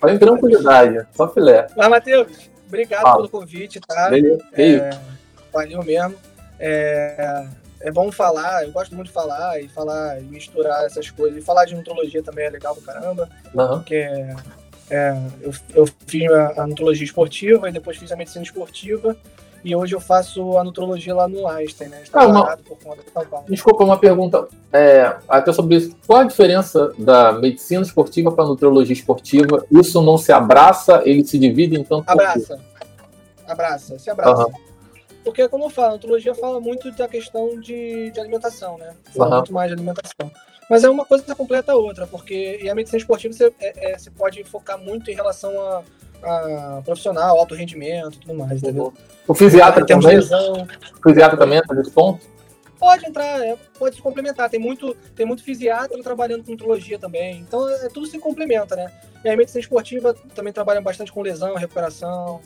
[0.00, 1.06] Só em tranquilidade.
[1.14, 1.66] Só filé.
[1.76, 3.16] Mas, Matheus, obrigado Fala.
[3.16, 4.10] pelo convite, tá?
[4.54, 4.90] É,
[5.52, 6.14] valeu mesmo.
[6.60, 7.46] É,
[7.80, 11.38] é bom falar, eu gosto muito de falar e falar e misturar essas coisas.
[11.38, 13.28] E falar de nutrologia também é legal pra caramba.
[13.54, 13.78] Uhum.
[13.78, 14.36] Porque é,
[14.90, 19.16] é, eu, eu fiz a, a nutrologia esportiva e depois fiz a medicina esportiva.
[19.64, 22.02] E hoje eu faço a nutrologia lá no Einstein, né?
[22.12, 22.56] Ah, uma...
[22.56, 23.46] por conta de São Paulo.
[23.48, 25.96] Desculpa, uma pergunta é, até sobre isso.
[26.06, 29.66] Qual a diferença da medicina esportiva para a nutrologia esportiva?
[29.70, 32.60] Isso não se abraça, ele se divide em tanto Abraça.
[33.46, 34.46] Abraça, se abraça.
[34.46, 34.67] Uhum.
[35.28, 38.94] Porque, como eu falo, a nutrologia fala muito da questão de, de alimentação, né?
[39.14, 39.36] Fala uhum.
[39.36, 40.32] muito mais de alimentação.
[40.70, 43.98] Mas é uma coisa completa a outra, porque e a medicina esportiva você, é, é,
[43.98, 45.82] você pode focar muito em relação a
[46.20, 48.92] a profissional, alto rendimento tudo mais, entendeu?
[49.26, 50.18] O fisiatra também?
[50.18, 52.26] O fisiatra também entra nesse ponto?
[52.76, 54.50] Pode entrar, é, pode se complementar.
[54.50, 57.38] Tem muito, tem muito fisiatra trabalhando com nutrologia também.
[57.38, 58.90] Então, é, tudo se complementa, né?
[59.24, 62.40] E a medicina esportiva também trabalha bastante com lesão, recuperação.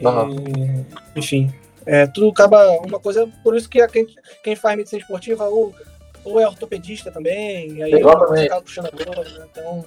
[0.00, 0.84] Uhum.
[1.14, 1.52] E, enfim,
[1.86, 3.28] é, tudo acaba uma coisa.
[3.42, 4.06] Por isso que a, quem,
[4.42, 5.74] quem faz medicina esportiva ou,
[6.24, 7.82] ou é ortopedista também.
[7.82, 9.46] Aí acaba puxando a dor, né?
[9.50, 9.84] Então,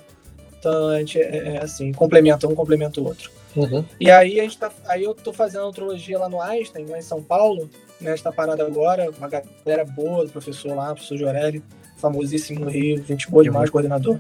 [0.60, 3.32] então a gente é, é assim, complementa um, complementa o outro.
[3.56, 3.86] Uhum.
[4.00, 7.04] E aí a gente tá, aí eu tô fazendo antrologia lá no Einstein, lá em
[7.04, 7.70] São Paulo,
[8.02, 8.14] né?
[8.14, 11.64] Está parado agora, uma galera boa do professor lá, professor Jorelli,
[11.98, 14.20] famosíssimo no Rio, gente boa demais, coordenador.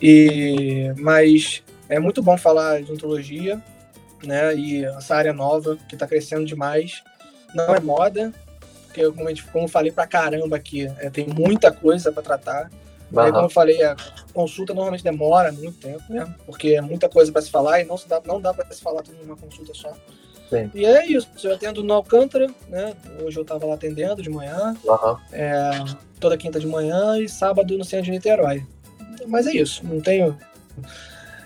[0.00, 3.62] E mas é muito bom falar de antologia,
[4.26, 4.54] né?
[4.54, 7.02] E essa área nova que está crescendo demais.
[7.54, 8.32] Não é moda,
[8.86, 12.70] porque como, gente, como eu falei pra caramba aqui, é, tem muita coisa para tratar.
[13.14, 13.94] Aí, como eu falei, a
[14.32, 16.34] consulta normalmente demora muito tempo, né?
[16.46, 18.80] Porque é muita coisa para se falar e não, se dá, não dá para se
[18.80, 19.92] falar tudo numa consulta só.
[20.48, 20.70] Sim.
[20.74, 21.28] E é isso.
[21.42, 22.94] Eu atendo no Alcântara, né?
[23.22, 24.74] Hoje eu estava lá atendendo de manhã,
[25.30, 25.70] é,
[26.20, 28.66] toda quinta de manhã e sábado no centro de Niterói.
[29.26, 30.38] Mas é isso, não tenho.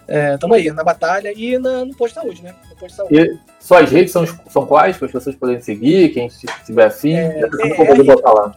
[0.09, 2.55] É, tamo aí, na batalha e na, no posto de saúde, né?
[2.71, 3.21] No posto de saúde.
[3.21, 4.97] E suas redes são, são quais?
[4.97, 7.15] Para as pessoas poderem seguir, quem estiver afim.
[7.15, 8.55] É, eu vou botar lá.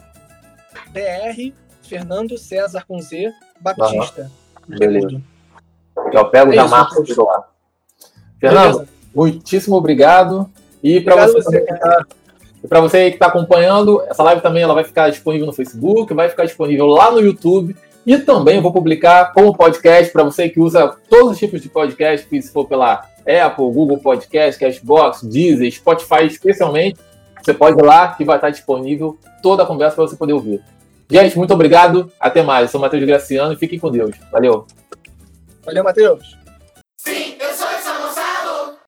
[0.92, 4.30] DR Fernando César com Z Batista.
[4.68, 5.20] Beleza.
[6.12, 7.08] Eu pego É já marco Matheus.
[7.08, 7.48] tudo lá.
[8.40, 8.88] Fernando, Beleza.
[9.14, 10.48] muitíssimo obrigado.
[10.82, 12.06] E para você, você, cara.
[12.62, 16.14] e pra você que está acompanhando, essa live também ela vai ficar disponível no Facebook,
[16.14, 17.76] vai ficar disponível lá no YouTube.
[18.10, 21.68] E também eu vou publicar como podcast para você que usa todos os tipos de
[21.68, 26.98] podcast, se for pela Apple, Google Podcast, Cashbox, Deezer, Spotify especialmente,
[27.40, 30.60] você pode ir lá que vai estar disponível toda a conversa para você poder ouvir.
[31.08, 32.10] Gente, muito obrigado.
[32.18, 32.62] Até mais.
[32.62, 34.16] Eu sou o Matheus Graciano e fiquem com Deus.
[34.32, 34.66] Valeu.
[35.64, 36.36] Valeu, Matheus.